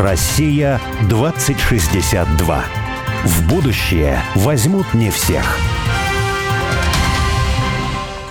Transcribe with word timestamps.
Россия 0.00 0.80
2062. 1.10 2.64
В 3.24 3.48
будущее 3.50 4.22
возьмут 4.34 4.94
не 4.94 5.10
всех. 5.10 5.58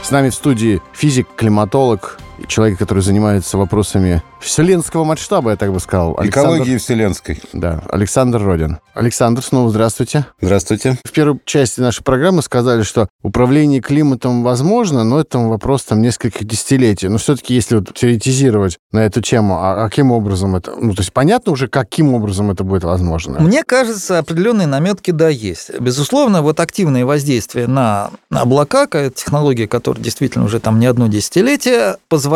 С 0.02 0.10
нами 0.10 0.32
в 0.32 0.34
студии 0.34 0.82
физик, 0.94 1.28
климатолог, 1.36 2.19
человек, 2.48 2.80
который 2.80 3.04
занимается 3.04 3.58
вопросами 3.58 4.22
вселенского 4.40 5.04
масштаба, 5.04 5.52
я 5.52 5.58
так 5.58 5.72
бы 5.72 5.80
сказал. 5.80 6.18
Экологии 6.24 6.78
вселенской. 6.78 7.42
Да, 7.54 7.84
Александр 7.90 8.44
Родин. 8.44 8.80
Александр, 8.94 9.44
снова 9.44 9.70
здравствуйте. 9.70 10.26
Здравствуйте. 10.42 10.98
В 11.04 11.12
первой 11.12 11.40
части 11.46 11.80
нашей 11.80 12.04
программы 12.04 12.42
сказали, 12.42 12.84
что 12.84 13.08
управление 13.24 13.82
климатом 13.82 14.44
возможно, 14.44 15.04
но 15.04 15.20
это 15.20 15.38
вопрос 15.40 15.84
там 15.84 16.02
нескольких 16.02 16.46
десятилетий. 16.46 17.08
Но 17.08 17.18
все-таки, 17.18 17.54
если 17.54 17.76
вот 17.76 17.94
теоретизировать 17.94 18.78
на 18.92 19.00
эту 19.00 19.22
тему, 19.22 19.58
а 19.62 19.88
каким 19.88 20.12
образом 20.12 20.56
это... 20.56 20.74
Ну, 20.76 20.94
то 20.94 21.02
есть 21.02 21.14
понятно 21.14 21.52
уже, 21.52 21.68
каким 21.68 22.14
образом 22.14 22.52
это 22.52 22.64
будет 22.64 22.84
возможно? 22.84 23.40
Мне 23.40 23.64
кажется, 23.64 24.20
определенные 24.20 24.68
наметки, 24.68 25.12
да, 25.12 25.30
есть. 25.30 25.80
Безусловно, 25.80 26.42
вот 26.42 26.60
активное 26.60 27.06
воздействие 27.06 27.68
на 27.68 28.12
облака, 28.30 28.88
технология, 29.10 29.68
которая 29.68 30.04
действительно 30.04 30.46
уже 30.46 30.60
там 30.60 30.80
не 30.80 30.86
одно 30.86 31.08
десятилетие, 31.08 31.98
позволяет 32.08 32.29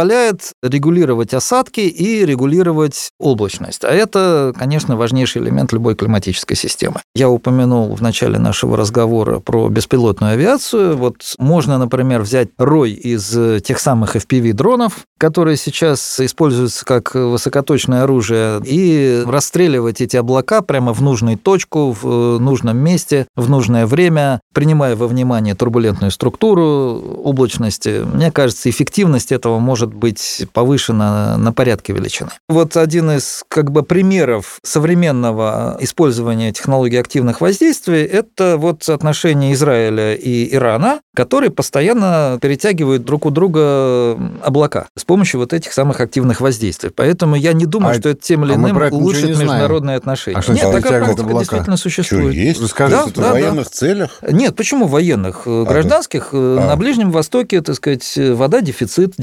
регулировать 0.62 1.34
осадки 1.34 1.82
и 1.82 2.26
регулировать 2.26 3.10
облачность. 3.20 3.84
А 3.84 3.90
это, 3.90 4.54
конечно, 4.58 4.96
важнейший 4.96 5.42
элемент 5.42 5.72
любой 5.74 5.96
климатической 5.96 6.58
системы. 6.58 7.02
Я 7.16 7.30
упомянул 7.30 7.96
в 7.96 8.02
начале 8.02 8.40
нашего 8.40 8.78
разговора 8.78 9.40
про 9.40 9.70
беспилотную 9.70 10.34
авиацию. 10.34 10.98
Вот 10.98 11.36
можно, 11.38 11.78
например, 11.78 12.22
взять 12.22 12.50
рой 12.58 12.92
из 12.92 13.64
тех 13.64 13.80
самых 13.80 14.16
FPV-дронов, 14.16 14.94
которые 15.18 15.58
сейчас 15.58 16.20
используются 16.20 16.86
как 16.86 17.16
высокоточное 17.16 18.04
оружие, 18.04 18.62
и 18.66 19.24
расстреливать 19.26 20.02
эти 20.02 20.18
облака 20.18 20.62
прямо 20.62 20.94
в 20.94 21.02
нужную 21.02 21.38
точку, 21.38 21.92
в 21.92 22.40
нужном 22.40 22.78
месте, 22.78 23.28
в 23.36 23.50
нужное 23.50 23.86
время, 23.86 24.42
принимая 24.54 24.96
во 24.96 25.08
внимание 25.08 25.56
турбулентную 25.56 26.12
структуру 26.12 27.02
облачности. 27.24 28.02
Мне 28.04 28.32
кажется, 28.32 28.70
эффективность 28.70 29.32
этого 29.32 29.60
может 29.60 29.83
быть 29.92 30.46
повышена 30.54 31.38
на 31.38 31.52
порядке 31.52 31.94
величины. 31.94 32.30
Вот 32.48 32.78
один 32.78 33.12
из 33.12 33.44
как 33.48 33.72
бы 33.72 33.84
примеров 33.84 34.60
современного 34.64 35.78
использования 35.80 36.52
технологий 36.52 36.98
активных 36.98 37.42
воздействий– 37.42 38.04
это 38.04 38.58
вот 38.58 38.88
отношения 38.90 39.54
Израиля 39.54 40.16
и 40.16 40.54
Ирана, 40.54 41.02
которые 41.16 41.52
постоянно 41.52 42.38
перетягивают 42.42 43.04
друг 43.04 43.26
у 43.26 43.30
друга 43.30 44.18
облака 44.44 44.88
с 44.98 45.06
помощью 45.06 45.40
вот 45.40 45.54
этих 45.54 45.74
самых 45.74 46.00
активных 46.00 46.42
воздействий. 46.42 46.92
Поэтому 46.92 47.36
я 47.36 47.54
не 47.54 47.66
думаю, 47.66 47.92
а, 47.92 48.00
что 48.00 48.10
это 48.10 48.22
тем 48.22 48.46
или 48.46 48.54
а 48.54 48.56
иным 48.56 48.78
улучшит 48.92 49.30
международные 49.30 49.98
отношения. 49.98 50.38
А 50.38 50.42
что 50.42 50.54
Нет, 50.54 50.64
такая 50.64 51.00
практика 51.00 51.22
облака? 51.22 51.40
действительно 51.40 51.78
существует. 51.78 52.34
Что, 52.34 52.42
есть? 52.42 52.60
Вы 52.60 52.68
скажете, 52.68 53.04
да, 53.04 53.10
это 53.10 53.22
да, 53.22 53.30
в 53.30 53.32
военных 53.32 53.66
да. 53.66 53.72
целях? 53.72 54.20
Нет, 54.28 54.56
почему 54.56 54.88
военных? 54.88 55.44
А, 55.46 55.66
Гражданских. 55.66 56.30
А. 56.32 56.68
На 56.68 56.76
Ближнем 56.76 57.12
Востоке, 57.12 57.62
так 57.62 57.76
сказать, 57.76 58.14
вода 58.18 58.62
дефицит, 58.62 59.14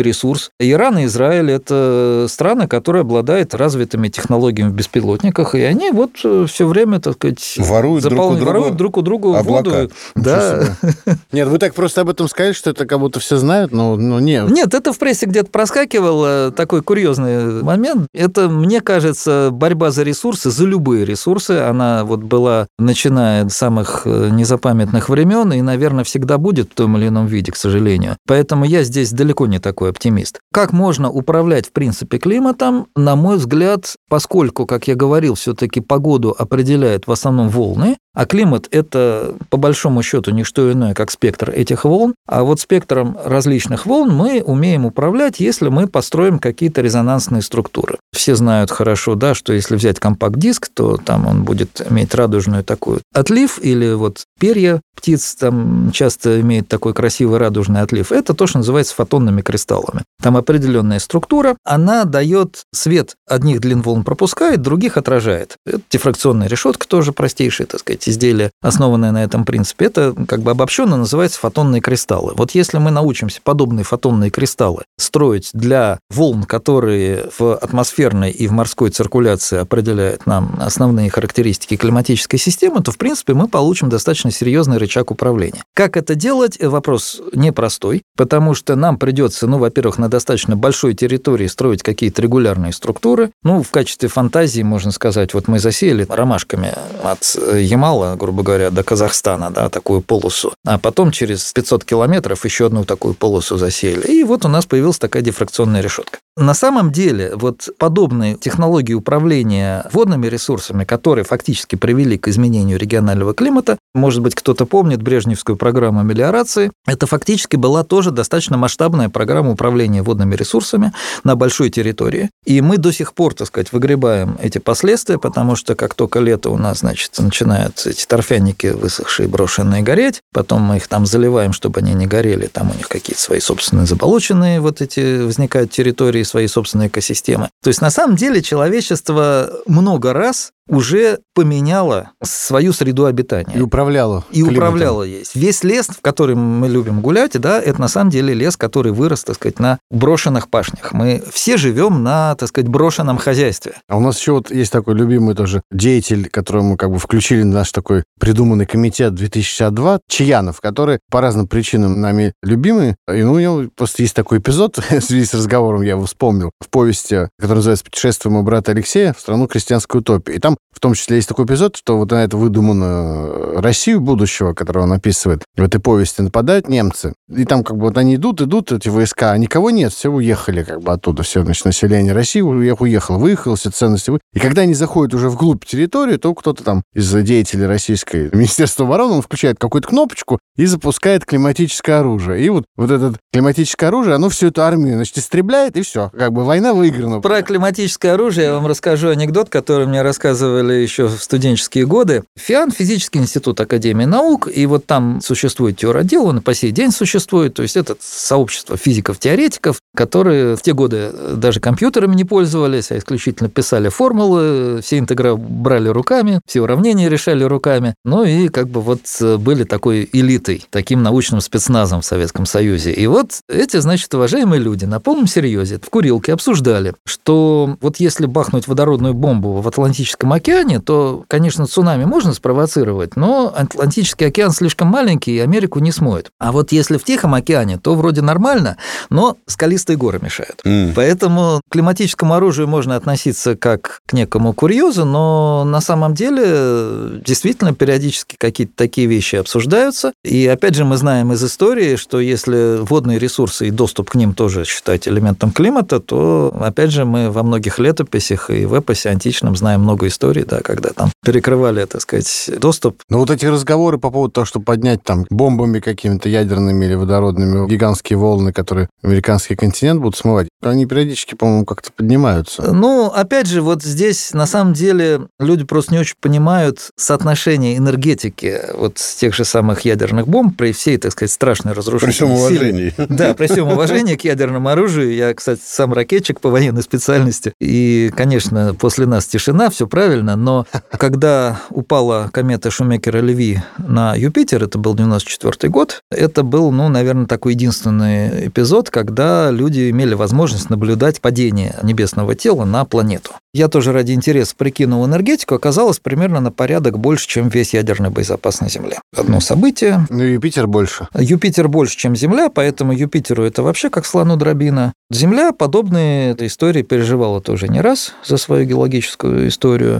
дефицитный 0.00 0.02
ресурс. 0.02 0.50
Иран 0.58 0.98
и 0.98 1.04
Израиль– 1.06 1.50
это 1.52 2.26
страны, 2.28 2.66
которые 2.66 3.02
обладают 3.02 3.54
развитыми 3.54 4.08
технологиями 4.08 4.70
в 4.70 4.74
беспилотниках, 4.74 5.54
и 5.54 5.62
они 5.62 5.90
вот 5.90 6.10
э, 6.24 6.46
все 6.48 6.66
время, 6.66 7.00
так 7.00 7.14
сказать, 7.14 7.56
воруют, 7.58 8.02
запол... 8.02 8.16
друг, 8.16 8.32
у 8.32 8.36
друга 8.36 8.48
воруют 8.48 8.76
друг 8.76 8.96
у 8.96 9.02
друга 9.02 9.38
облака. 9.38 9.70
воду. 9.70 9.90
Да. 10.14 10.76
Нет, 11.32 11.48
вы 11.48 11.58
так 11.58 11.74
просто 11.74 12.02
об 12.02 12.08
этом 12.08 12.28
сказали, 12.28 12.52
что 12.52 12.70
это 12.70 12.86
как 12.86 12.98
будто 12.98 13.20
все 13.20 13.36
знают, 13.36 13.72
но, 13.72 13.96
но 13.96 14.20
нет. 14.20 14.50
Нет, 14.50 14.74
это 14.74 14.92
в 14.92 14.98
прессе 14.98 15.26
где-то 15.26 15.50
проскакивал 15.50 16.50
такой 16.52 16.82
курьезный 16.82 17.62
момент. 17.62 18.06
Это, 18.12 18.48
мне 18.48 18.80
кажется, 18.80 19.50
борьба 19.52 19.90
за 19.90 20.02
ресурсы, 20.02 20.50
за 20.50 20.64
любые 20.64 21.04
ресурсы, 21.04 21.52
она 21.52 22.04
вот 22.04 22.20
была, 22.20 22.66
начиная 22.78 23.48
с 23.48 23.56
самых 23.56 24.02
э, 24.04 24.28
незапамятных 24.30 25.08
времен, 25.08 25.52
и, 25.52 25.60
наверное, 25.60 26.04
всегда 26.04 26.38
будет 26.38 26.70
в 26.70 26.74
том 26.74 26.96
или 26.96 27.08
ином 27.08 27.26
виде, 27.26 27.52
к 27.52 27.56
сожалению. 27.56 28.16
Поэтому 28.26 28.64
я 28.64 28.82
здесь 28.82 29.12
далеко 29.12 29.46
не 29.46 29.58
такой 29.58 29.89
оптимист. 29.90 30.40
Как 30.52 30.72
можно 30.72 31.10
управлять, 31.10 31.66
в 31.66 31.72
принципе, 31.72 32.18
климатом, 32.18 32.86
на 32.96 33.16
мой 33.16 33.36
взгляд, 33.36 33.94
поскольку, 34.08 34.66
как 34.66 34.88
я 34.88 34.94
говорил, 34.94 35.34
все-таки 35.34 35.80
погоду 35.80 36.34
определяют 36.36 37.06
в 37.06 37.12
основном 37.12 37.48
волны, 37.48 37.96
а 38.14 38.26
климат– 38.26 38.68
это, 38.70 39.34
по 39.48 39.56
большому 39.56 40.02
счету, 40.02 40.30
не 40.30 40.44
что 40.44 40.70
иное, 40.72 40.94
как 40.94 41.10
спектр 41.10 41.50
этих 41.50 41.84
волн. 41.84 42.14
А 42.26 42.42
вот 42.42 42.60
спектром 42.60 43.16
различных 43.24 43.86
волн 43.86 44.10
мы 44.10 44.42
умеем 44.42 44.86
управлять, 44.86 45.40
если 45.40 45.68
мы 45.68 45.86
построим 45.86 46.38
какие-то 46.38 46.80
резонансные 46.80 47.42
структуры. 47.42 47.98
Все 48.12 48.34
знают 48.34 48.70
хорошо, 48.70 49.14
да, 49.14 49.34
что 49.34 49.52
если 49.52 49.76
взять 49.76 50.00
компакт-диск, 50.00 50.68
то 50.72 50.96
там 50.96 51.26
он 51.26 51.44
будет 51.44 51.80
иметь 51.88 52.14
радужную 52.14 52.64
такую 52.64 53.00
отлив, 53.14 53.58
или 53.62 53.92
вот 53.92 54.24
перья 54.38 54.80
птиц 55.00 55.36
там 55.36 55.90
часто 55.92 56.40
имеют 56.40 56.68
такой 56.68 56.92
красивый 56.92 57.38
радужный 57.38 57.80
отлив. 57.80 58.12
Это 58.12 58.34
то, 58.34 58.46
что 58.46 58.58
называется 58.58 58.94
фотонными 58.94 59.40
кристаллами. 59.40 60.02
Там 60.22 60.36
определенная 60.36 60.98
структура, 60.98 61.56
она 61.64 62.04
дает 62.04 62.64
свет 62.74 63.14
одних 63.26 63.60
длин 63.60 63.80
волн 63.80 64.04
пропускает, 64.04 64.60
других 64.60 64.98
отражает. 64.98 65.56
Это 65.64 65.80
дифракционная 65.90 66.48
решетка 66.48 66.86
тоже 66.86 67.12
простейшая, 67.12 67.66
так 67.66 67.80
сказать, 67.80 67.99
изделие, 68.08 68.50
основанное 68.62 69.12
на 69.12 69.22
этом 69.22 69.44
принципе. 69.44 69.86
Это 69.86 70.14
как 70.26 70.40
бы 70.40 70.50
обобщенно 70.50 70.96
называется 70.96 71.38
фотонные 71.40 71.80
кристаллы. 71.80 72.32
Вот 72.36 72.52
если 72.52 72.78
мы 72.78 72.90
научимся 72.90 73.40
подобные 73.42 73.84
фотонные 73.84 74.30
кристаллы 74.30 74.84
строить 74.98 75.50
для 75.52 75.98
волн, 76.10 76.44
которые 76.44 77.26
в 77.38 77.54
атмосферной 77.54 78.30
и 78.30 78.46
в 78.46 78.52
морской 78.52 78.90
циркуляции 78.90 79.58
определяют 79.58 80.26
нам 80.26 80.56
основные 80.60 81.10
характеристики 81.10 81.76
климатической 81.76 82.38
системы, 82.38 82.82
то, 82.82 82.92
в 82.92 82.98
принципе, 82.98 83.34
мы 83.34 83.48
получим 83.48 83.88
достаточно 83.88 84.30
серьезный 84.30 84.78
рычаг 84.78 85.10
управления. 85.10 85.62
Как 85.74 85.96
это 85.96 86.14
делать? 86.14 86.58
Вопрос 86.62 87.20
непростой, 87.32 88.02
потому 88.16 88.54
что 88.54 88.76
нам 88.76 88.98
придется, 88.98 89.46
ну, 89.46 89.58
во-первых, 89.58 89.98
на 89.98 90.08
достаточно 90.08 90.56
большой 90.56 90.94
территории 90.94 91.46
строить 91.46 91.82
какие-то 91.82 92.22
регулярные 92.22 92.72
структуры. 92.72 93.30
Ну, 93.42 93.62
в 93.62 93.70
качестве 93.70 94.08
фантазии 94.08 94.62
можно 94.62 94.92
сказать, 94.92 95.34
вот 95.34 95.48
мы 95.48 95.58
засеяли 95.58 96.06
ромашками 96.08 96.72
от 97.02 97.36
Ямала, 97.56 97.89
Урала, 97.90 98.16
грубо 98.16 98.42
говоря, 98.42 98.70
до 98.70 98.82
Казахстана, 98.82 99.50
да, 99.50 99.68
такую 99.68 100.00
полосу. 100.00 100.52
А 100.64 100.78
потом 100.78 101.10
через 101.10 101.52
500 101.52 101.84
километров 101.84 102.44
еще 102.44 102.66
одну 102.66 102.84
такую 102.84 103.14
полосу 103.14 103.56
засели, 103.56 104.06
И 104.06 104.24
вот 104.24 104.44
у 104.44 104.48
нас 104.48 104.66
появилась 104.66 104.98
такая 104.98 105.22
дифракционная 105.22 105.80
решетка. 105.82 106.18
На 106.36 106.54
самом 106.54 106.92
деле, 106.92 107.32
вот 107.34 107.68
подобные 107.78 108.36
технологии 108.36 108.94
управления 108.94 109.84
водными 109.92 110.26
ресурсами, 110.26 110.84
которые 110.84 111.24
фактически 111.24 111.76
привели 111.76 112.16
к 112.16 112.28
изменению 112.28 112.78
регионального 112.78 113.34
климата, 113.34 113.76
может 113.94 114.22
быть, 114.22 114.34
кто-то 114.34 114.64
помнит 114.64 115.02
Брежневскую 115.02 115.56
программу 115.56 116.02
мелиорации, 116.02 116.70
это 116.86 117.06
фактически 117.06 117.56
была 117.56 117.84
тоже 117.84 118.10
достаточно 118.10 118.56
масштабная 118.56 119.08
программа 119.08 119.50
управления 119.50 120.02
водными 120.02 120.34
ресурсами 120.34 120.92
на 121.24 121.36
большой 121.36 121.68
территории. 121.68 122.30
И 122.46 122.60
мы 122.60 122.78
до 122.78 122.92
сих 122.92 123.12
пор, 123.12 123.34
так 123.34 123.48
сказать, 123.48 123.72
выгребаем 123.72 124.38
эти 124.40 124.58
последствия, 124.58 125.18
потому 125.18 125.56
что 125.56 125.74
как 125.74 125.94
только 125.94 126.20
лето 126.20 126.50
у 126.50 126.56
нас, 126.56 126.78
значит, 126.78 127.18
начинает 127.18 127.79
эти 127.86 128.06
торфяники 128.06 128.68
высохшие, 128.68 129.28
брошенные 129.28 129.82
гореть. 129.82 130.20
Потом 130.32 130.62
мы 130.62 130.76
их 130.76 130.88
там 130.88 131.06
заливаем, 131.06 131.52
чтобы 131.52 131.80
они 131.80 131.94
не 131.94 132.06
горели. 132.06 132.46
Там 132.46 132.70
у 132.70 132.74
них 132.74 132.88
какие-то 132.88 133.20
свои 133.20 133.40
собственные 133.40 133.86
заболоченные 133.86 134.60
вот 134.60 134.80
эти 134.80 135.22
возникают 135.22 135.70
территории, 135.70 136.22
свои 136.22 136.46
собственные 136.46 136.88
экосистемы. 136.88 137.50
То 137.62 137.68
есть 137.68 137.80
на 137.80 137.90
самом 137.90 138.16
деле 138.16 138.42
человечество 138.42 139.50
много 139.66 140.12
раз 140.12 140.52
уже 140.70 141.18
поменяла 141.34 142.12
свою 142.22 142.72
среду 142.72 143.06
обитания. 143.06 143.54
И 143.54 143.60
управляла. 143.60 144.24
И 144.30 144.34
климатом. 144.36 144.56
управляла 144.56 145.02
есть. 145.02 145.34
Весь 145.34 145.64
лес, 145.64 145.88
в 145.88 146.00
котором 146.00 146.38
мы 146.38 146.68
любим 146.68 147.00
гулять, 147.00 147.32
да, 147.40 147.60
это 147.60 147.80
на 147.80 147.88
самом 147.88 148.10
деле 148.10 148.32
лес, 148.32 148.56
который 148.56 148.92
вырос, 148.92 149.24
так 149.24 149.36
сказать, 149.36 149.58
на 149.58 149.78
брошенных 149.90 150.48
пашнях. 150.48 150.92
Мы 150.92 151.22
все 151.32 151.56
живем 151.56 152.02
на, 152.02 152.34
так 152.36 152.48
сказать, 152.48 152.68
брошенном 152.68 153.18
хозяйстве. 153.18 153.74
А 153.88 153.96
у 153.96 154.00
нас 154.00 154.18
еще 154.18 154.32
вот 154.32 154.50
есть 154.50 154.72
такой 154.72 154.94
любимый 154.94 155.34
тоже 155.34 155.62
деятель, 155.72 156.28
которого 156.28 156.62
мы 156.62 156.76
как 156.76 156.90
бы 156.90 156.98
включили 156.98 157.42
в 157.42 157.46
наш 157.46 157.72
такой 157.72 158.04
придуманный 158.20 158.66
комитет 158.66 159.14
2062, 159.14 160.00
Чаянов, 160.08 160.60
который 160.60 161.00
по 161.10 161.20
разным 161.20 161.48
причинам 161.48 162.00
нами 162.00 162.32
любимый. 162.42 162.96
И 163.12 163.22
ну, 163.22 163.32
у 163.32 163.38
него 163.40 163.64
просто 163.74 164.02
есть 164.02 164.14
такой 164.14 164.38
эпизод, 164.38 164.78
в 164.90 165.00
связи 165.00 165.24
с 165.24 165.34
разговором 165.34 165.82
я 165.82 165.90
его 165.90 166.06
вспомнил, 166.06 166.52
в 166.60 166.68
повести, 166.68 167.28
которая 167.38 167.56
называется 167.56 167.84
«Путешествие 167.84 168.30
моего 168.30 168.44
брата 168.44 168.70
Алексея 168.70 169.12
в 169.12 169.20
страну 169.20 169.48
крестьянской 169.48 170.00
утопии». 170.00 170.34
И 170.34 170.38
там 170.38 170.56
в 170.72 170.80
том 170.80 170.94
числе 170.94 171.16
есть 171.16 171.28
такой 171.28 171.44
эпизод, 171.44 171.76
что 171.76 171.98
вот 171.98 172.10
на 172.10 172.24
эту 172.24 172.38
выдуманную 172.38 173.60
Россию 173.60 174.00
будущего, 174.00 174.54
которую 174.54 174.84
он 174.84 174.92
описывает, 174.92 175.42
в 175.56 175.62
этой 175.62 175.80
повести 175.80 176.22
нападают 176.22 176.68
немцы. 176.68 177.12
И 177.28 177.44
там 177.44 177.64
как 177.64 177.76
бы 177.76 177.86
вот 177.86 177.98
они 177.98 178.16
идут, 178.16 178.40
идут, 178.40 178.72
эти 178.72 178.88
войска, 178.88 179.32
а 179.32 179.38
никого 179.38 179.70
нет, 179.70 179.92
все 179.92 180.10
уехали 180.10 180.62
как 180.62 180.80
бы 180.80 180.92
оттуда, 180.92 181.22
все, 181.22 181.42
значит, 181.42 181.64
население 181.64 182.12
России 182.12 182.40
уехало, 182.40 183.18
выехало, 183.18 183.56
все 183.56 183.70
ценности. 183.70 184.12
И 184.32 184.38
когда 184.38 184.62
они 184.62 184.74
заходят 184.74 185.12
уже 185.12 185.28
вглубь 185.28 185.64
территории, 185.64 186.16
то 186.16 186.34
кто-то 186.34 186.64
там 186.64 186.82
из 186.94 187.12
деятелей 187.12 187.66
российской 187.66 188.30
Министерства 188.32 188.86
обороны, 188.86 189.14
он 189.14 189.22
включает 189.22 189.58
какую-то 189.58 189.88
кнопочку 189.88 190.38
и 190.56 190.66
запускает 190.66 191.24
климатическое 191.24 192.00
оружие. 192.00 192.44
И 192.44 192.48
вот, 192.48 192.64
вот 192.76 192.90
это 192.90 193.14
климатическое 193.32 193.88
оружие, 193.88 194.14
оно 194.14 194.28
всю 194.28 194.48
эту 194.48 194.62
армию, 194.62 194.94
значит, 194.94 195.18
истребляет, 195.18 195.76
и 195.76 195.82
все. 195.82 196.10
Как 196.16 196.32
бы 196.32 196.44
война 196.44 196.74
выиграна. 196.74 197.20
Про 197.20 197.42
климатическое 197.42 198.14
оружие 198.14 198.46
я 198.46 198.54
вам 198.54 198.66
расскажу 198.66 199.08
анекдот, 199.08 199.50
который 199.50 199.86
мне 199.86 200.02
рассказывали 200.50 200.74
еще 200.74 201.06
в 201.06 201.22
студенческие 201.22 201.86
годы. 201.86 202.24
ФИАН, 202.38 202.70
физический 202.72 203.18
институт 203.18 203.60
Академии 203.60 204.04
наук, 204.04 204.48
и 204.52 204.66
вот 204.66 204.86
там 204.86 205.20
существует 205.22 205.78
теоротдел, 205.78 206.26
он 206.26 206.42
по 206.42 206.54
сей 206.54 206.72
день 206.72 206.90
существует, 206.90 207.54
то 207.54 207.62
есть 207.62 207.76
это 207.76 207.96
сообщество 208.00 208.76
физиков-теоретиков, 208.76 209.78
которые 209.94 210.56
в 210.56 210.62
те 210.62 210.72
годы 210.72 211.12
даже 211.34 211.60
компьютерами 211.60 212.14
не 212.14 212.24
пользовались, 212.24 212.90
а 212.90 212.98
исключительно 212.98 213.48
писали 213.48 213.88
формулы, 213.88 214.80
все 214.82 214.98
интегралы 214.98 215.38
брали 215.38 215.88
руками, 215.88 216.40
все 216.46 216.60
уравнения 216.60 217.08
решали 217.08 217.44
руками, 217.44 217.94
ну 218.04 218.24
и 218.24 218.48
как 218.48 218.68
бы 218.68 218.80
вот 218.80 219.00
были 219.38 219.64
такой 219.64 220.08
элитой, 220.12 220.64
таким 220.70 221.02
научным 221.02 221.40
спецназом 221.40 222.00
в 222.00 222.04
Советском 222.04 222.46
Союзе. 222.46 222.92
И 222.92 223.06
вот 223.06 223.40
эти, 223.48 223.78
значит, 223.78 224.12
уважаемые 224.14 224.60
люди 224.60 224.84
на 224.84 225.00
полном 225.00 225.26
серьезе 225.26 225.78
в 225.78 225.90
курилке 225.90 226.32
обсуждали, 226.32 226.94
что 227.06 227.76
вот 227.80 227.96
если 227.98 228.26
бахнуть 228.26 228.66
водородную 228.68 229.14
бомбу 229.14 229.60
в 229.60 229.68
Атлантическом 229.68 230.29
океане, 230.32 230.80
то, 230.80 231.24
конечно, 231.28 231.66
цунами 231.66 232.04
можно 232.04 232.32
спровоцировать, 232.32 233.16
но 233.16 233.52
Атлантический 233.54 234.26
океан 234.26 234.50
слишком 234.50 234.88
маленький, 234.88 235.32
и 235.32 235.38
Америку 235.38 235.78
не 235.80 235.92
смоет. 235.92 236.30
А 236.38 236.52
вот 236.52 236.72
если 236.72 236.96
в 236.96 237.04
Тихом 237.04 237.34
океане, 237.34 237.78
то 237.78 237.94
вроде 237.94 238.22
нормально, 238.22 238.76
но 239.08 239.36
скалистые 239.46 239.96
горы 239.96 240.18
мешают. 240.22 240.60
Mm. 240.64 240.92
Поэтому 240.94 241.60
к 241.68 241.72
климатическому 241.72 242.34
оружию 242.34 242.68
можно 242.68 242.96
относиться 242.96 243.56
как 243.56 244.00
к 244.06 244.12
некому 244.12 244.52
курьезу, 244.52 245.04
но 245.04 245.64
на 245.64 245.80
самом 245.80 246.14
деле 246.14 247.20
действительно 247.24 247.74
периодически 247.74 248.36
какие-то 248.38 248.72
такие 248.76 249.06
вещи 249.06 249.36
обсуждаются. 249.36 250.12
И 250.24 250.46
опять 250.46 250.74
же 250.74 250.84
мы 250.84 250.96
знаем 250.96 251.32
из 251.32 251.44
истории, 251.44 251.96
что 251.96 252.20
если 252.20 252.78
водные 252.78 253.18
ресурсы 253.18 253.68
и 253.68 253.70
доступ 253.70 254.10
к 254.10 254.14
ним 254.14 254.34
тоже 254.34 254.64
считать 254.64 255.08
элементом 255.08 255.50
климата, 255.50 256.00
то 256.00 256.54
опять 256.60 256.90
же 256.90 257.04
мы 257.04 257.30
во 257.30 257.42
многих 257.42 257.78
летописях 257.78 258.50
и 258.50 258.66
в 258.66 258.74
эпосе 258.74 259.10
античном 259.10 259.56
знаем 259.56 259.80
много 259.82 260.06
историй, 260.06 260.19
да, 260.20 260.60
когда 260.60 260.90
там 260.90 261.10
перекрывали, 261.24 261.84
так 261.84 262.00
сказать, 262.00 262.50
доступ. 262.58 263.02
Но 263.08 263.18
вот 263.18 263.30
эти 263.30 263.46
разговоры 263.46 263.98
по 263.98 264.10
поводу 264.10 264.32
того, 264.32 264.44
чтобы 264.44 264.64
поднять 264.64 265.02
там 265.02 265.26
бомбами 265.30 265.80
какими-то 265.80 266.28
ядерными 266.28 266.84
или 266.84 266.94
водородными 266.94 267.68
гигантские 267.68 268.18
волны, 268.18 268.52
которые 268.52 268.88
американский 269.02 269.56
континент 269.56 270.00
будут 270.00 270.16
смывать, 270.16 270.48
они 270.62 270.86
периодически, 270.86 271.34
по-моему, 271.34 271.64
как-то 271.64 271.90
поднимаются. 271.92 272.72
Ну, 272.72 273.06
опять 273.06 273.46
же, 273.46 273.62
вот 273.62 273.82
здесь 273.82 274.32
на 274.32 274.46
самом 274.46 274.72
деле 274.74 275.28
люди 275.38 275.64
просто 275.64 275.92
не 275.92 276.00
очень 276.00 276.16
понимают 276.20 276.90
соотношение 276.96 277.76
энергетики 277.76 278.60
вот 278.74 278.96
тех 278.96 279.34
же 279.34 279.44
самых 279.44 279.82
ядерных 279.82 280.28
бомб 280.28 280.56
при 280.56 280.72
всей, 280.72 280.98
так 280.98 281.12
сказать, 281.12 281.32
страшной 281.32 281.74
разрушительной 281.74 282.12
При 282.12 282.16
всем 282.16 282.30
уважении. 282.32 282.90
Силе. 282.90 283.06
Да, 283.08 283.34
при 283.34 283.46
всем 283.46 283.68
уважении 283.68 284.16
к 284.16 284.24
ядерному 284.24 284.68
оружию. 284.68 285.14
Я, 285.14 285.34
кстати, 285.34 285.60
сам 285.64 285.92
ракетчик 285.92 286.40
по 286.40 286.50
военной 286.50 286.82
специальности. 286.82 287.52
И, 287.60 288.12
конечно, 288.16 288.74
после 288.78 289.06
нас 289.06 289.26
тишина, 289.26 289.70
все 289.70 289.86
правильно, 289.86 290.09
но 290.16 290.66
когда 290.90 291.60
упала 291.70 292.28
комета 292.32 292.70
Шумекера-Леви 292.70 293.58
на 293.78 294.14
Юпитер, 294.14 294.64
это 294.64 294.78
был 294.78 294.94
94 294.94 295.70
год, 295.70 296.02
это 296.10 296.42
был, 296.42 296.70
ну, 296.72 296.88
наверное, 296.88 297.26
такой 297.26 297.54
единственный 297.54 298.48
эпизод, 298.48 298.90
когда 298.90 299.50
люди 299.50 299.90
имели 299.90 300.14
возможность 300.14 300.70
наблюдать 300.70 301.20
падение 301.20 301.76
небесного 301.82 302.34
тела 302.34 302.64
на 302.64 302.84
планету. 302.84 303.32
Я 303.52 303.66
тоже 303.66 303.92
ради 303.92 304.12
интереса 304.12 304.54
прикинул 304.56 305.04
энергетику, 305.04 305.56
оказалось 305.56 305.98
примерно 305.98 306.40
на 306.40 306.52
порядок 306.52 307.00
больше, 307.00 307.26
чем 307.26 307.48
весь 307.48 307.74
ядерный 307.74 308.10
боезапас 308.10 308.60
на 308.60 308.68
Земле. 308.68 308.98
Одно 309.16 309.40
событие. 309.40 310.06
Ну, 310.08 310.22
Юпитер 310.22 310.68
больше. 310.68 311.08
Юпитер 311.14 311.66
больше, 311.66 311.96
чем 311.96 312.14
Земля, 312.14 312.48
поэтому 312.48 312.92
Юпитеру 312.92 313.42
это 313.42 313.64
вообще 313.64 313.90
как 313.90 314.06
слону 314.06 314.36
дробина. 314.36 314.92
Земля 315.10 315.50
подобные 315.50 316.36
истории 316.46 316.82
переживала 316.82 317.40
тоже 317.40 317.66
не 317.66 317.80
раз 317.80 318.14
за 318.24 318.36
свою 318.36 318.64
геологическую 318.66 319.48
историю. 319.48 319.99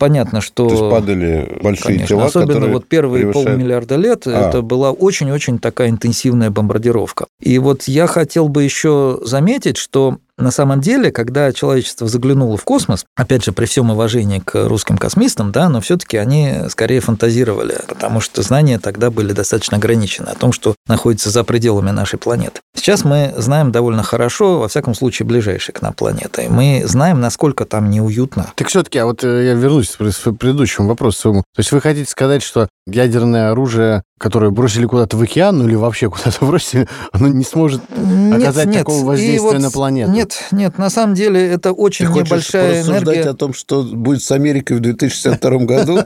Понятно, 0.00 0.40
что... 0.40 0.66
То 0.66 0.74
есть 0.74 0.90
падали 0.90 1.58
большие 1.62 1.84
конечно, 1.84 2.06
тела, 2.06 2.24
Особенно 2.24 2.68
вот 2.68 2.88
первые 2.88 3.24
превышают... 3.24 3.48
полмиллиарда 3.48 3.96
лет, 3.96 4.26
а. 4.26 4.48
это 4.48 4.62
была 4.62 4.92
очень-очень 4.92 5.58
такая 5.58 5.90
интенсивная 5.90 6.50
бомбардировка. 6.50 7.26
И 7.38 7.58
вот 7.58 7.82
я 7.82 8.06
хотел 8.06 8.48
бы 8.48 8.64
еще 8.64 9.20
заметить, 9.22 9.76
что 9.76 10.16
на 10.40 10.50
самом 10.50 10.80
деле, 10.80 11.12
когда 11.12 11.52
человечество 11.52 12.08
заглянуло 12.08 12.56
в 12.56 12.64
космос, 12.64 13.04
опять 13.14 13.44
же, 13.44 13.52
при 13.52 13.66
всем 13.66 13.90
уважении 13.90 14.38
к 14.38 14.66
русским 14.66 14.96
космистам, 14.96 15.52
да, 15.52 15.68
но 15.68 15.80
все-таки 15.80 16.16
они 16.16 16.54
скорее 16.70 17.00
фантазировали, 17.00 17.78
потому 17.86 18.20
что 18.20 18.42
знания 18.42 18.78
тогда 18.78 19.10
были 19.10 19.32
достаточно 19.32 19.76
ограничены 19.76 20.28
о 20.28 20.34
том, 20.34 20.52
что 20.52 20.74
находится 20.86 21.30
за 21.30 21.44
пределами 21.44 21.90
нашей 21.90 22.18
планеты. 22.18 22.60
Сейчас 22.74 23.04
мы 23.04 23.34
знаем 23.36 23.72
довольно 23.72 24.02
хорошо, 24.02 24.60
во 24.60 24.68
всяком 24.68 24.94
случае, 24.94 25.26
ближайшие 25.26 25.74
к 25.74 25.82
нам 25.82 25.92
планеты. 25.92 26.46
Мы 26.48 26.82
знаем, 26.86 27.20
насколько 27.20 27.66
там 27.66 27.90
неуютно. 27.90 28.52
Так 28.54 28.68
все-таки, 28.68 28.98
а 28.98 29.06
вот 29.06 29.22
э, 29.22 29.44
я 29.44 29.54
вернусь 29.54 29.89
к 29.96 30.32
предыдущему 30.32 30.88
вопросу 30.88 31.20
своему. 31.20 31.42
То 31.54 31.60
есть 31.60 31.72
вы 31.72 31.80
хотите 31.80 32.10
сказать, 32.10 32.42
что 32.42 32.68
ядерное 32.86 33.50
оружие, 33.50 34.02
которое 34.18 34.50
бросили 34.50 34.86
куда-то 34.86 35.16
в 35.16 35.22
океан, 35.22 35.58
ну 35.58 35.68
или 35.68 35.74
вообще 35.74 36.10
куда-то 36.10 36.44
бросили, 36.44 36.88
оно 37.12 37.28
не 37.28 37.44
сможет 37.44 37.80
нет, 37.96 38.42
оказать 38.42 38.68
нет. 38.68 38.78
такого 38.78 39.04
воздействия 39.04 39.40
вот 39.40 39.58
на 39.60 39.70
планету? 39.70 40.10
Нет, 40.10 40.44
нет, 40.50 40.78
на 40.78 40.90
самом 40.90 41.14
деле 41.14 41.50
это 41.50 41.72
очень 41.72 42.06
Ты 42.06 42.20
небольшая 42.20 42.82
энергия. 42.82 43.30
о 43.30 43.34
том, 43.34 43.54
что 43.54 43.82
будет 43.82 44.22
с 44.22 44.30
Америкой 44.30 44.76
в 44.76 44.80
2062 44.80 45.50
году? 45.64 45.98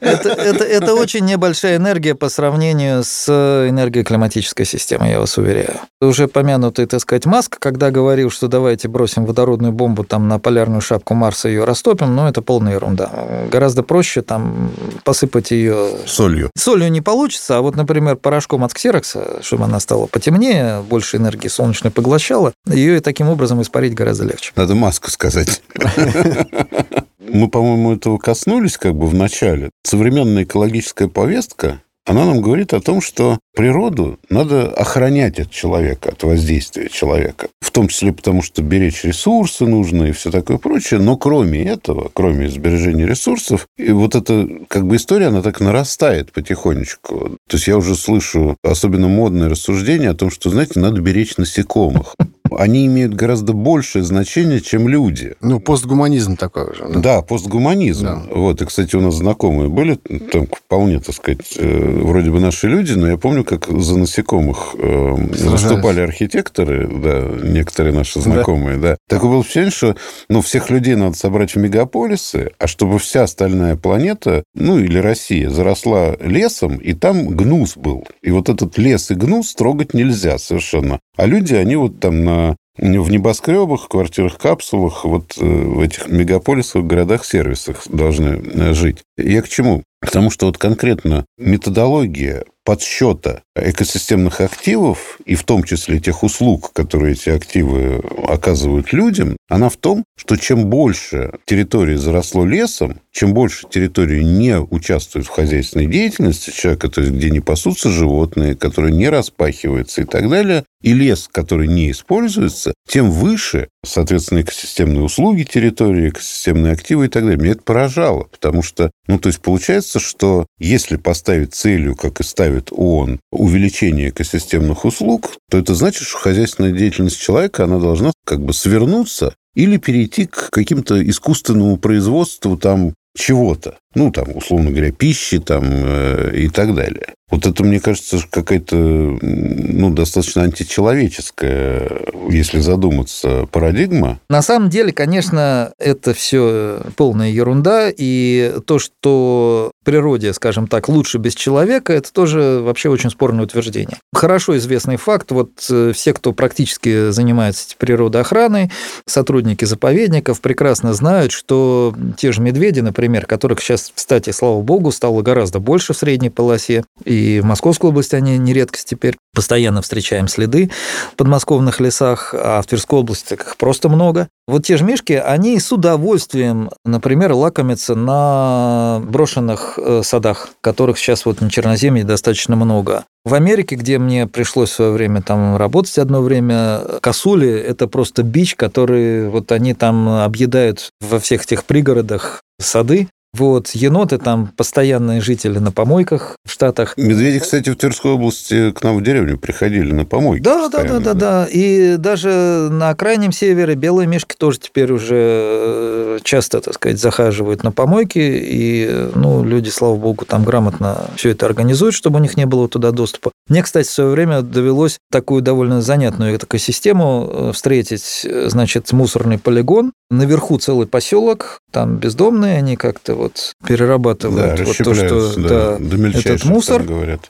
Это 0.00 0.94
очень 0.94 1.24
небольшая 1.24 1.76
энергия 1.76 2.14
по 2.14 2.28
сравнению 2.28 3.04
с 3.04 3.28
энергией 3.68 4.04
климатической 4.04 4.66
системы, 4.66 5.08
я 5.08 5.20
вас 5.20 5.38
уверяю. 5.38 5.80
Уже 6.00 6.28
помянутый, 6.28 6.86
так 6.86 7.00
сказать, 7.00 7.26
Маск, 7.26 7.58
когда 7.58 7.90
говорил, 7.90 8.30
что 8.30 8.48
давайте 8.48 8.88
бросим 8.88 9.24
водородную 9.24 9.72
бомбу 9.72 10.04
там 10.04 10.28
на 10.28 10.38
полярную 10.38 10.80
шапку 10.80 11.14
Марса 11.14 11.48
и 11.48 11.52
ее 11.52 11.64
растопим, 11.64 11.93
но 12.00 12.28
это 12.28 12.42
полная 12.42 12.74
ерунда. 12.74 13.10
Гораздо 13.50 13.82
проще 13.82 14.22
там 14.22 14.70
посыпать 15.04 15.50
ее 15.50 15.90
солью. 16.06 16.50
Солью 16.56 16.90
не 16.90 17.00
получится, 17.00 17.58
а 17.58 17.60
вот, 17.60 17.76
например, 17.76 18.16
порошком 18.16 18.64
от 18.64 18.74
ксерокса, 18.74 19.40
чтобы 19.42 19.64
она 19.64 19.80
стала 19.80 20.06
потемнее, 20.06 20.82
больше 20.82 21.16
энергии 21.16 21.48
солнечной 21.48 21.90
поглощала, 21.90 22.52
ее 22.66 22.98
и 22.98 23.00
таким 23.00 23.28
образом 23.28 23.62
испарить 23.62 23.94
гораздо 23.94 24.24
легче. 24.24 24.52
Надо 24.56 24.74
маску 24.74 25.10
сказать. 25.10 25.62
Мы, 27.26 27.48
по-моему, 27.48 27.94
этого 27.94 28.18
коснулись 28.18 28.76
как 28.76 28.94
бы 28.94 29.06
в 29.06 29.14
начале. 29.14 29.70
Современная 29.82 30.44
экологическая 30.44 31.08
повестка 31.08 31.80
она 32.06 32.26
нам 32.26 32.40
говорит 32.42 32.74
о 32.74 32.80
том, 32.80 33.00
что 33.00 33.38
природу 33.54 34.18
надо 34.28 34.68
охранять 34.68 35.38
от 35.38 35.50
человека, 35.50 36.10
от 36.10 36.22
воздействия 36.22 36.88
человека. 36.88 37.48
В 37.60 37.70
том 37.70 37.88
числе 37.88 38.12
потому, 38.12 38.42
что 38.42 38.62
беречь 38.62 39.04
ресурсы 39.04 39.64
нужно 39.66 40.04
и 40.04 40.12
все 40.12 40.30
такое 40.30 40.58
прочее. 40.58 41.00
Но 41.00 41.16
кроме 41.16 41.64
этого, 41.64 42.10
кроме 42.12 42.48
сбережения 42.48 43.06
ресурсов, 43.06 43.66
и 43.78 43.90
вот 43.90 44.14
эта 44.14 44.48
как 44.68 44.86
бы 44.86 44.96
история, 44.96 45.28
она 45.28 45.40
так 45.42 45.60
нарастает 45.60 46.32
потихонечку. 46.32 47.38
То 47.48 47.56
есть 47.56 47.66
я 47.66 47.76
уже 47.76 47.96
слышу 47.96 48.56
особенно 48.62 49.08
модное 49.08 49.48
рассуждение 49.48 50.10
о 50.10 50.14
том, 50.14 50.30
что, 50.30 50.50
знаете, 50.50 50.80
надо 50.80 51.00
беречь 51.00 51.36
насекомых 51.36 52.14
они 52.58 52.86
имеют 52.86 53.14
гораздо 53.14 53.52
большее 53.52 54.04
значение, 54.04 54.60
чем 54.60 54.88
люди. 54.88 55.34
Ну, 55.40 55.60
постгуманизм 55.60 56.36
такой 56.36 56.74
же. 56.74 56.86
Да, 56.88 57.00
да 57.00 57.22
постгуманизм. 57.22 58.04
Да. 58.04 58.22
Вот, 58.30 58.60
и, 58.62 58.66
кстати, 58.66 58.94
у 58.96 59.00
нас 59.00 59.14
знакомые 59.14 59.68
были, 59.68 59.96
там 60.30 60.46
вполне, 60.46 61.00
так 61.00 61.14
сказать, 61.14 61.54
э, 61.56 61.93
вроде 62.02 62.30
бы 62.30 62.40
наши 62.40 62.68
люди, 62.68 62.92
но 62.92 63.08
я 63.08 63.16
помню, 63.16 63.44
как 63.44 63.68
за 63.68 63.98
насекомых 63.98 64.74
э, 64.78 65.14
выступали 65.14 66.00
архитекторы, 66.00 66.88
да, 66.88 67.28
некоторые 67.42 67.94
наши 67.94 68.20
знакомые, 68.20 68.78
да. 68.78 68.90
да. 68.90 68.96
Такое 69.08 69.30
было 69.30 69.42
впечатление, 69.42 69.70
что 69.72 69.96
ну, 70.28 70.42
всех 70.42 70.70
людей 70.70 70.94
надо 70.94 71.16
собрать 71.16 71.54
в 71.54 71.58
мегаполисы, 71.58 72.50
а 72.58 72.66
чтобы 72.66 72.98
вся 72.98 73.24
остальная 73.24 73.76
планета, 73.76 74.44
ну, 74.54 74.78
или 74.78 74.98
Россия, 74.98 75.50
заросла 75.50 76.16
лесом, 76.20 76.76
и 76.76 76.92
там 76.92 77.28
гнус 77.28 77.76
был. 77.76 78.06
И 78.22 78.30
вот 78.30 78.48
этот 78.48 78.78
лес 78.78 79.10
и 79.10 79.14
гнус 79.14 79.54
трогать 79.54 79.94
нельзя 79.94 80.38
совершенно. 80.38 81.00
А 81.16 81.26
люди, 81.26 81.54
они 81.54 81.76
вот 81.76 82.00
там 82.00 82.24
на 82.24 82.56
в 82.76 83.10
небоскребах, 83.10 83.88
квартирах, 83.88 84.36
капсулах, 84.36 85.04
вот 85.04 85.36
э, 85.38 85.44
в 85.44 85.80
этих 85.80 86.08
мегаполисах, 86.08 86.84
городах-сервисах 86.84 87.86
должны 87.88 88.42
э, 88.42 88.74
жить. 88.74 89.02
Я 89.16 89.42
к 89.42 89.48
чему? 89.48 89.84
Потому 90.04 90.30
что 90.30 90.46
вот 90.46 90.58
конкретно 90.58 91.24
методология 91.38 92.44
подсчета 92.64 93.42
экосистемных 93.54 94.40
активов, 94.40 95.18
и 95.24 95.34
в 95.34 95.44
том 95.44 95.62
числе 95.62 96.00
тех 96.00 96.22
услуг, 96.22 96.72
которые 96.72 97.12
эти 97.12 97.28
активы 97.28 98.02
оказывают 98.26 98.92
людям, 98.92 99.36
она 99.48 99.68
в 99.68 99.76
том, 99.76 100.04
что 100.16 100.36
чем 100.36 100.66
больше 100.66 101.34
территории 101.44 101.96
заросло 101.96 102.44
лесом, 102.44 103.00
чем 103.12 103.32
больше 103.32 103.68
территории 103.68 104.22
не 104.22 104.58
участвует 104.58 105.26
в 105.26 105.30
хозяйственной 105.30 105.86
деятельности 105.86 106.50
человека, 106.50 106.88
то 106.88 107.00
есть 107.00 107.12
где 107.12 107.30
не 107.30 107.40
пасутся 107.40 107.90
животные, 107.90 108.56
которые 108.56 108.92
не 108.92 109.08
распахиваются 109.08 110.02
и 110.02 110.04
так 110.04 110.28
далее, 110.28 110.64
и 110.82 110.92
лес, 110.92 111.28
который 111.32 111.66
не 111.68 111.90
используется, 111.90 112.74
тем 112.86 113.10
выше, 113.10 113.68
соответственно, 113.84 114.42
экосистемные 114.42 115.02
услуги 115.02 115.44
территории, 115.44 116.10
экосистемные 116.10 116.72
активы 116.72 117.06
и 117.06 117.08
так 117.08 117.22
далее. 117.22 117.38
Меня 117.38 117.52
это 117.52 117.62
поражало, 117.62 118.24
потому 118.24 118.62
что, 118.62 118.90
ну, 119.06 119.18
то 119.18 119.28
есть 119.28 119.40
получается, 119.40 119.98
что 119.98 120.46
если 120.58 120.96
поставить 120.96 121.54
целью, 121.54 121.96
как 121.96 122.20
и 122.20 122.24
ставит 122.54 122.68
ООН, 122.72 123.20
увеличение 123.32 124.10
экосистемных 124.10 124.84
услуг, 124.84 125.32
то 125.50 125.58
это 125.58 125.74
значит, 125.74 126.02
что 126.02 126.18
хозяйственная 126.18 126.72
деятельность 126.72 127.20
человека, 127.20 127.64
она 127.64 127.78
должна 127.78 128.12
как 128.24 128.40
бы 128.40 128.52
свернуться 128.52 129.34
или 129.54 129.76
перейти 129.76 130.26
к 130.26 130.50
каким-то 130.50 131.02
искусственному 131.08 131.76
производству 131.76 132.56
там 132.56 132.94
чего-то. 133.16 133.78
Ну, 133.94 134.10
там, 134.10 134.28
условно 134.34 134.70
говоря, 134.70 134.92
пищи 134.92 135.38
там 135.38 135.64
э, 135.64 136.32
и 136.34 136.48
так 136.48 136.74
далее. 136.74 137.14
Вот 137.30 137.46
это, 137.46 137.64
мне 137.64 137.80
кажется, 137.80 138.18
какая-то 138.30 138.76
ну, 138.76 139.90
достаточно 139.90 140.42
античеловеческая, 140.42 141.90
если 142.28 142.60
задуматься, 142.60 143.48
парадигма. 143.50 144.20
На 144.28 144.40
самом 144.42 144.68
деле, 144.68 144.92
конечно, 144.92 145.72
это 145.78 146.14
все 146.14 146.80
полная 146.96 147.30
ерунда, 147.30 147.90
и 147.90 148.54
то, 148.66 148.78
что 148.78 149.72
природе, 149.84 150.32
скажем 150.32 150.68
так, 150.68 150.88
лучше 150.88 151.18
без 151.18 151.34
человека, 151.34 151.92
это 151.92 152.12
тоже 152.12 152.60
вообще 152.62 152.88
очень 152.88 153.10
спорное 153.10 153.44
утверждение. 153.44 153.98
Хорошо 154.12 154.56
известный 154.58 154.96
факт, 154.96 155.32
вот 155.32 155.50
э, 155.70 155.92
все, 155.92 156.12
кто 156.12 156.32
практически 156.32 157.10
занимается 157.10 157.74
природоохраной, 157.78 158.70
сотрудники 159.06 159.64
заповедников 159.64 160.40
прекрасно 160.40 160.92
знают, 160.94 161.32
что 161.32 161.94
те 162.16 162.30
же 162.32 162.40
медведи, 162.42 162.80
например, 162.80 163.26
которых 163.26 163.60
сейчас, 163.60 163.83
кстати, 163.94 164.30
слава 164.30 164.60
богу, 164.62 164.92
стало 164.92 165.22
гораздо 165.22 165.58
больше 165.58 165.92
в 165.92 165.96
средней 165.96 166.30
полосе, 166.30 166.84
и 167.04 167.40
в 167.40 167.44
Московской 167.44 167.90
области 167.90 168.14
они 168.14 168.38
не 168.38 168.52
редкость 168.52 168.88
теперь, 168.88 169.16
постоянно 169.34 169.82
встречаем 169.82 170.28
следы 170.28 170.70
в 171.12 171.16
подмосковных 171.16 171.80
лесах, 171.80 172.34
а 172.36 172.62
в 172.62 172.66
Тверской 172.66 173.00
области 173.00 173.34
их 173.34 173.56
просто 173.58 173.88
много. 173.88 174.28
Вот 174.46 174.64
те 174.64 174.76
же 174.76 174.84
мишки, 174.84 175.14
они 175.14 175.58
с 175.58 175.72
удовольствием, 175.72 176.70
например, 176.84 177.32
лакомятся 177.32 177.94
на 177.94 179.02
брошенных 179.04 179.78
э, 179.78 180.02
садах, 180.04 180.50
которых 180.60 180.98
сейчас 180.98 181.24
вот 181.24 181.40
на 181.40 181.50
Черноземье 181.50 182.04
достаточно 182.04 182.54
много. 182.54 183.04
В 183.24 183.32
Америке, 183.32 183.76
где 183.76 183.98
мне 183.98 184.26
пришлось 184.26 184.70
в 184.70 184.74
свое 184.74 184.90
время 184.90 185.22
там 185.22 185.56
работать 185.56 185.98
одно 185.98 186.20
время, 186.20 186.80
косули– 187.00 187.50
это 187.68 187.88
просто 187.88 188.22
бич, 188.22 188.54
который 188.54 189.30
вот 189.30 189.50
они 189.50 189.72
там 189.72 190.08
объедают 190.08 190.90
во 191.00 191.18
всех 191.18 191.44
этих 191.44 191.64
пригородах 191.64 192.42
сады, 192.60 193.08
вот, 193.36 193.70
еноты 193.70 194.18
там 194.18 194.52
постоянные 194.56 195.20
жители 195.20 195.58
на 195.58 195.72
помойках 195.72 196.36
в 196.46 196.50
Штатах. 196.50 196.94
Медведи, 196.96 197.40
кстати, 197.40 197.70
в 197.70 197.76
Тверской 197.76 198.12
области 198.12 198.70
к 198.70 198.82
нам 198.82 198.96
в 198.96 199.02
деревню 199.02 199.38
приходили 199.38 199.92
на 199.92 200.04
помойки. 200.04 200.42
Да, 200.42 200.68
да, 200.68 200.84
да, 200.84 201.00
да, 201.00 201.14
да. 201.14 201.48
И 201.50 201.96
даже 201.96 202.68
на 202.70 202.94
крайнем 202.94 203.32
севере 203.32 203.74
белые 203.74 204.06
мишки 204.06 204.36
тоже 204.36 204.60
теперь 204.60 204.92
уже 204.92 205.16
э, 205.18 206.18
часто, 206.22 206.60
так 206.60 206.74
сказать, 206.74 207.00
захаживают 207.00 207.64
на 207.64 207.72
помойки. 207.72 208.18
И, 208.18 209.08
ну, 209.14 209.44
люди, 209.44 209.68
слава 209.68 209.96
богу, 209.96 210.24
там 210.24 210.44
грамотно 210.44 211.10
все 211.16 211.30
это 211.30 211.46
организуют, 211.46 211.94
чтобы 211.94 212.18
у 212.18 212.22
них 212.22 212.36
не 212.36 212.46
было 212.46 212.68
туда 212.68 212.92
доступа. 212.92 213.32
Мне, 213.48 213.62
кстати, 213.62 213.88
в 213.88 213.90
свое 213.90 214.10
время 214.10 214.42
довелось 214.42 214.98
такую 215.10 215.42
довольно 215.42 215.82
занятную 215.82 216.36
экосистему 216.36 217.28
э, 217.30 217.52
встретить. 217.52 218.26
Значит, 218.46 218.92
мусорный 218.92 219.38
полигон, 219.38 219.92
наверху 220.10 220.58
целый 220.58 220.86
поселок, 220.86 221.58
там 221.70 221.96
бездомные, 221.96 222.58
они 222.58 222.76
как-то 222.76 223.14
вот 223.24 223.54
перерабатывают 223.66 224.58
да, 224.58 224.64
вот 224.64 224.76
то, 224.76 224.94
что 224.94 225.34
да, 225.36 225.76
да, 225.78 226.08
этот 226.18 226.44
мусор. 226.44 226.82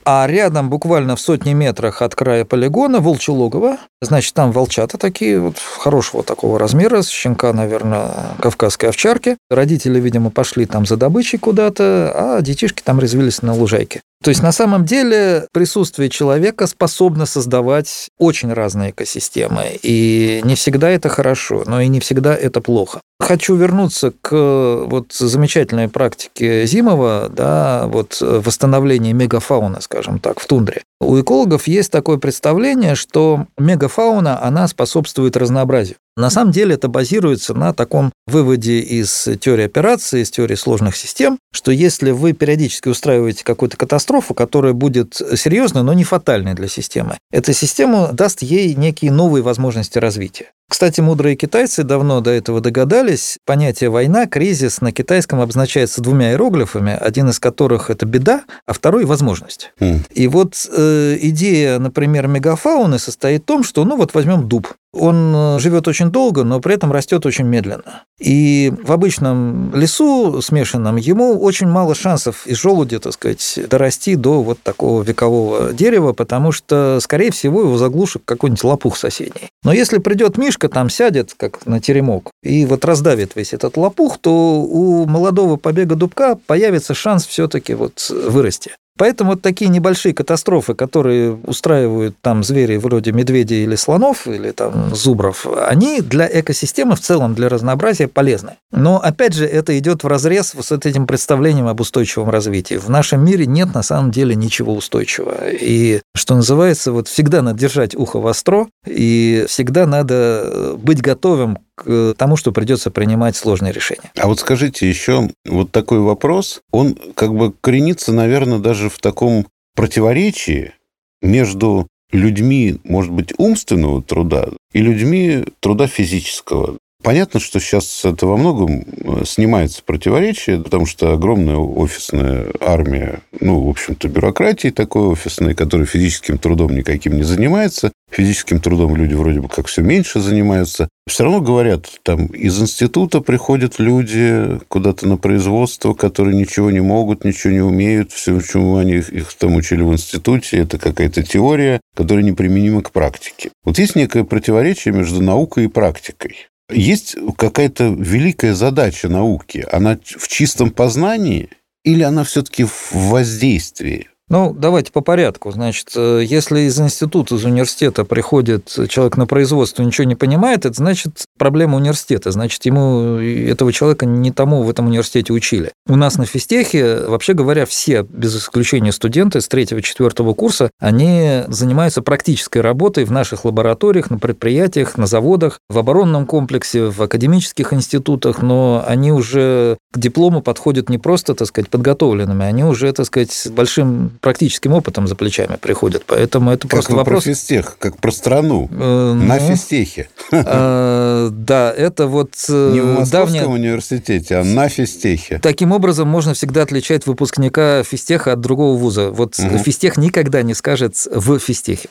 А 0.05 0.27
рядом, 0.27 0.69
буквально 0.69 1.17
в 1.17 1.21
сотни 1.21 1.53
метрах 1.53 2.03
от 2.03 2.15
края 2.15 2.45
полигона, 2.45 3.01
волчье 3.01 3.35
логово. 3.35 3.79
Значит, 4.01 4.35
там 4.35 4.53
волчата 4.53 4.99
такие 4.99 5.41
вот 5.41 5.57
хорошего 5.59 6.23
такого 6.23 6.59
размера, 6.59 7.03
щенка, 7.03 7.53
наверное, 7.53 8.11
кавказской 8.41 8.87
овчарки. 8.87 9.37
Родители, 9.51 10.01
видимо, 10.01 10.31
пошли 10.31 10.67
там 10.67 10.85
за 10.85 10.97
добычей 10.97 11.39
куда-то, 11.39 12.13
а 12.15 12.43
детишки 12.43 12.83
там 12.83 12.99
развились 12.99 13.43
на 13.43 13.55
лужайке. 13.55 14.01
То 14.25 14.31
есть 14.31 14.43
на 14.43 14.53
самом 14.53 14.87
деле 14.87 15.47
присутствие 15.53 16.09
человека 16.09 16.67
способно 16.67 17.27
создавать 17.27 18.09
очень 18.19 18.51
разные 18.51 18.91
экосистемы. 18.91 19.79
И 19.83 20.41
не 20.45 20.55
всегда 20.55 20.89
это 20.89 21.11
хорошо, 21.11 21.65
но 21.67 21.83
и 21.83 21.89
не 21.89 22.01
всегда 22.01 22.35
это 22.35 22.63
плохо. 22.63 23.03
Хочу 23.21 23.55
вернуться 23.55 24.15
к 24.23 24.85
вот 24.87 25.13
замечательной 25.13 25.89
практике 25.89 26.65
Зимова, 26.67 27.31
да, 27.31 27.85
вот 27.87 28.17
восстановления 28.21 29.13
мегафауны, 29.13 29.83
скажем 29.83 30.19
так, 30.19 30.41
в 30.41 30.47
тундре. 30.47 30.83
У 31.01 31.21
экологов 31.21 31.69
есть 31.69 31.93
такое 31.93 32.17
представление, 32.17 32.95
что 32.95 33.47
мегафауна, 33.59 34.43
она 34.43 34.67
способствует 34.69 35.37
разнообразию. 35.37 35.97
На 36.17 36.31
самом 36.31 36.53
деле 36.53 36.75
это 36.75 36.89
базируется 36.89 37.55
на 37.55 37.73
таком 37.73 38.13
выводе 38.27 38.79
из 38.79 39.29
теории 39.41 39.65
операции, 39.65 40.23
из 40.23 40.31
теории 40.31 40.55
сложных 40.55 40.97
систем, 40.97 41.39
что 41.53 41.73
если 41.73 42.13
вы 42.13 42.33
периодически 42.33 42.89
устраиваете 42.89 43.45
какую-то 43.45 43.77
катастрофу, 43.77 44.33
которая 44.33 44.75
будет 44.75 45.15
серьезной, 45.15 45.83
но 45.83 45.93
не 45.93 46.05
фатальной 46.05 46.55
для 46.55 46.69
системы, 46.69 47.19
эта 47.33 47.53
система 47.53 48.13
даст 48.13 48.43
ей 48.43 48.75
некие 48.75 49.11
новые 49.11 49.43
возможности 49.43 49.99
развития. 49.99 50.53
Кстати, 50.69 51.01
мудрые 51.01 51.37
китайцы 51.37 51.83
давно 51.83 52.21
до 52.21 52.31
этого 52.31 52.61
догадались. 52.61 53.39
Понятие 53.45 53.91
«война», 53.91 54.27
«кризис» 54.27 54.81
на 54.81 54.93
китайском 54.93 55.41
обозначается 55.41 56.01
двумя 56.01 56.31
иероглифами, 56.31 56.97
один 56.99 57.29
из 57.29 57.39
которых– 57.39 57.91
это 57.91 58.07
беда, 58.07 58.45
а 58.67 58.73
второй– 58.73 59.05
возможность. 59.07 59.73
Mm. 59.79 60.01
И 60.15 60.27
вот 60.27 60.55
э, 60.73 61.19
идея, 61.21 61.79
например, 61.79 62.29
мегафауны 62.29 62.99
состоит 62.99 63.43
в 63.43 63.47
том, 63.47 63.63
что, 63.63 63.85
ну 63.85 63.97
вот 63.97 64.15
возьмем 64.15 64.49
дуб. 64.49 64.75
Он 64.95 65.35
э, 65.35 65.59
живет 65.59 65.89
очень 65.89 66.11
долго, 66.11 66.45
но 66.45 66.61
при 66.61 66.75
этом 66.75 66.93
растет 66.93 67.27
очень 67.27 67.45
медленно. 67.45 68.05
И 68.19 68.73
в 68.83 68.93
обычном 68.93 69.75
лесу 69.75 70.41
смешанном 70.41 70.97
ему 70.97 71.39
очень 71.41 71.67
мало 71.67 71.95
шансов 71.95 72.47
из 72.47 72.59
желуди, 72.59 72.99
так 72.99 73.13
сказать, 73.13 73.59
дорасти 73.69 74.15
до 74.15 74.43
вот 74.43 74.61
такого 74.63 75.03
векового 75.03 75.73
дерева, 75.73 76.13
потому 76.13 76.53
что, 76.53 76.99
скорее 77.01 77.33
всего, 77.33 77.63
его 77.63 77.77
заглушит 77.77 78.23
какой-нибудь 78.25 78.65
лопух 78.65 78.97
соседний. 78.97 79.49
Но 79.65 79.73
если 79.73 79.99
придет 79.99 80.39
Мишка, 80.39 80.69
там 80.69 80.89
сядет, 80.89 81.35
как 81.37 81.67
на 81.67 81.81
теремок, 81.81 82.31
и 82.43 82.65
вот 82.67 82.85
раздавит 82.85 83.35
весь 83.35 83.53
этот 83.53 83.77
лопух, 83.77 84.19
то 84.19 84.61
у 84.61 85.07
молодого 85.07 85.57
побега 85.57 85.97
дубка 85.97 86.37
появится 86.47 86.95
шанс 86.95 87.27
все-таки 87.27 87.75
вот 87.75 88.11
вырасти. 88.11 88.73
Поэтому 88.97 89.33
вот 89.33 89.43
такие 89.43 89.69
небольшие 89.69 90.15
катастрофы, 90.15 90.75
которые 90.75 91.33
устраивают 91.33 92.15
там 92.21 92.45
звери 92.45 92.77
вроде 92.77 93.11
медведей 93.13 93.65
или 93.65 93.75
слонов, 93.75 94.29
или 94.29 94.53
там 94.53 94.95
зубров, 94.95 95.47
они 95.69 96.01
для 96.01 96.29
экосистемы 96.29 96.95
в 96.95 97.01
целом, 97.01 97.35
для 97.35 97.49
разнообразия 97.49 98.07
полезны. 98.07 98.53
Но, 98.71 99.01
опять 99.01 99.35
же, 99.35 99.47
это 99.47 99.77
идет 99.79 100.05
в 100.05 100.07
разрез 100.07 100.55
с 100.59 100.73
этим 100.73 101.07
представлением 101.07 101.67
об 101.67 101.81
устойчивом 101.81 102.31
развитии. 102.31 102.77
В 102.77 102.89
нашем 102.89 103.25
мире 103.25 103.47
нет 103.47 103.75
на 103.75 103.83
самом 103.83 104.13
деле 104.13 104.37
ничего 104.37 104.75
устойчивого. 104.75 105.51
И, 105.51 106.01
что 106.15 106.37
называется, 106.37 106.93
вот 106.93 107.09
всегда 107.09 107.43
надо 107.43 107.59
держать 107.59 107.97
ухо 107.97 108.21
востро, 108.21 108.69
и 108.87 109.45
всегда 109.49 109.87
надо 109.87 110.77
быть 110.79 111.03
готовым 111.03 111.59
к 111.75 112.15
тому, 112.17 112.37
что 112.37 112.53
придется 112.53 112.91
принимать 112.91 113.37
сложные 113.37 113.73
решения. 113.73 114.13
А 114.17 114.27
вот 114.29 114.41
скажите 114.41 114.89
еще 114.89 115.29
вот 115.45 115.73
такой 115.73 116.01
вопрос, 116.01 116.63
он 116.71 116.97
как 117.15 117.35
бы 117.35 117.53
коренится, 117.53 118.13
наверное, 118.13 118.59
даже 118.59 118.89
в 118.89 118.99
таком 118.99 119.47
противоречии 119.75 120.73
между 121.21 121.89
людьми, 122.13 122.79
может 122.85 123.13
быть, 123.13 123.33
умственного 123.39 124.03
труда 124.03 124.49
и 124.73 124.81
людьми 124.81 125.45
труда 125.61 125.87
физического. 125.87 126.79
Понятно, 127.05 127.39
что 127.39 127.61
сейчас 127.61 128.03
это 128.07 128.27
во 128.27 128.39
многом 128.39 128.81
э, 128.81 129.25
снимается 129.27 129.83
противоречие, 129.85 130.59
потому 130.59 130.87
что 130.87 131.13
огромная 131.13 131.57
офисная 131.57 132.47
армия, 132.61 133.21
ну, 133.41 133.61
в 133.61 133.69
общем-то, 133.69 134.09
бюрократии 134.09 134.69
такой 134.71 135.09
офисной, 135.09 135.55
которая 135.55 135.87
физическим 135.87 136.39
трудом 136.39 136.75
никаким 136.75 137.15
не 137.15 137.23
занимается. 137.23 137.93
Физическим 138.11 138.59
трудом 138.59 138.97
люди 138.97 139.13
вроде 139.13 139.43
бы 139.43 139.51
как 139.51 139.67
все 139.67 139.83
меньше 139.83 140.19
занимаются. 140.19 140.89
Все 141.07 141.25
равно 141.25 141.43
говорят, 141.43 141.91
там 142.05 142.25
из 142.29 142.59
института 142.59 143.21
приходят 143.21 143.79
люди 143.79 144.59
куда-то 144.69 145.07
на 145.07 145.19
производство, 145.19 145.93
которые 145.93 146.35
ничего 146.35 146.71
не 146.71 146.81
могут, 146.81 147.27
ничего 147.27 147.53
не 147.53 147.61
умеют. 147.61 148.13
Все, 148.13 148.41
чему 148.41 148.79
они 148.79 148.95
их 148.95 149.35
там 149.35 149.57
учили 149.57 149.83
в 149.83 149.93
институте, 149.93 150.57
это 150.57 150.79
какая-то 150.79 151.23
теория, 151.23 151.83
которая 151.95 152.25
неприменима 152.25 152.81
к 152.81 152.93
практике. 152.93 153.51
Вот 153.63 153.79
есть 153.79 153.95
некое 153.95 154.25
противоречие 154.25 154.95
между 154.95 155.23
наукой 155.23 155.65
и 155.65 155.69
практикой. 155.69 156.47
Есть 156.71 157.17
какая-то 157.37 157.95
великая 157.99 158.55
задача 158.55 159.09
науки. 159.09 159.67
Она 159.71 159.99
в 160.05 160.29
чистом 160.29 160.71
познании 160.71 161.51
или 161.85 162.03
она 162.03 162.25
все-таки 162.25 162.65
в 162.65 162.93
воздействии? 162.93 164.09
Ну, 164.31 164.55
давайте 164.59 164.91
по 164.91 165.03
порядку. 165.03 165.53
Значит, 165.53 165.91
э, 165.97 166.23
если 166.25 166.61
из 166.61 166.81
института, 166.81 167.35
из 167.35 167.45
университета 167.45 168.05
приходит 168.05 168.75
человек 168.89 169.19
на 169.19 169.27
производство 169.27 169.83
ничего 169.83 170.07
не 170.07 170.15
понимает, 170.15 170.65
это 170.65 170.75
значит 170.75 171.25
проблема 171.39 171.77
университета. 171.77 172.31
Значит, 172.31 172.65
ему 172.65 173.19
этого 173.19 173.71
человека 173.71 174.07
не 174.07 174.33
тому 174.33 174.63
в 174.63 174.71
этом 174.71 174.87
университете 174.87 175.35
учили. 175.35 175.73
У 175.87 175.97
нас 175.97 176.17
на 176.17 176.25
физтехе, 176.25 177.05
вообще 177.07 177.35
говоря, 177.35 177.67
все, 177.67 178.03
без 178.03 178.35
исключения 178.35 178.93
студенты 178.93 179.43
с 179.43 179.49
третьего-четвертого 179.49 180.33
курса, 180.33 180.71
они 180.81 181.43
занимаются 181.49 182.01
практической 182.01 182.59
работой 182.63 183.05
в 183.05 183.13
наших 183.13 183.45
лабораториях, 183.45 184.11
на 184.11 184.19
предприятиях, 184.19 184.97
на 184.97 185.07
заводах, 185.07 185.59
в 185.69 185.79
оборонном 185.79 186.25
комплексе, 186.25 186.85
в 186.85 187.03
академических 187.03 187.75
институтах, 187.75 188.41
но 188.41 188.83
они 188.87 189.13
уже 189.13 189.77
к 189.93 189.99
диплому 189.99 190.41
подходят 190.41 190.89
не 190.89 190.97
просто, 190.97 191.35
так 191.35 191.49
сказать, 191.49 191.69
подготовленными, 191.69 192.45
они 192.45 192.65
уже, 192.65 192.91
так 192.93 193.07
сказать, 193.07 193.49
большим 193.51 194.14
практическим 194.21 194.73
опытом 194.73 195.07
за 195.07 195.15
плечами 195.15 195.57
приходят. 195.61 196.05
Поэтому 196.07 196.51
это 196.51 196.63
Как 196.63 196.71
просто 196.71 196.93
вы 196.93 196.99
вопрос... 196.99 197.25
про 197.25 197.31
физтех, 197.33 197.77
как 197.79 197.97
про 197.99 198.11
страну. 198.11 198.69
Э, 198.71 199.13
На 199.15 199.35
ну, 199.39 199.41
физтехе. 199.41 200.09
э, 200.33 201.29
Да, 201.33 201.73
это 201.73 202.07
вот 202.07 202.31
э, 202.49 202.71
Не 202.73 202.81
в 202.81 202.87
Московском 202.87 203.11
давняя... 203.35 203.47
университете, 203.47 204.37
а 204.37 204.45
на 204.45 204.69
физтехе. 204.69 205.39
Таким 205.43 205.73
образом, 205.73 206.09
можно 206.09 206.35
всегда 206.35 206.63
отличать 206.63 207.07
выпускника 207.07 207.83
физтеха 207.83 208.33
от 208.33 208.41
другого 208.41 208.77
вуза. 208.77 209.11
Вот 209.11 209.39
Мгм. 209.39 209.59
физтех 209.59 209.97
никогда 209.97 210.43
не 210.43 210.55
скажет 210.55 210.95
в 211.11 211.39
физтехе. 211.39 211.89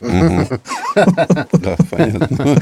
Да, 0.94 1.78
понятно. 1.90 2.62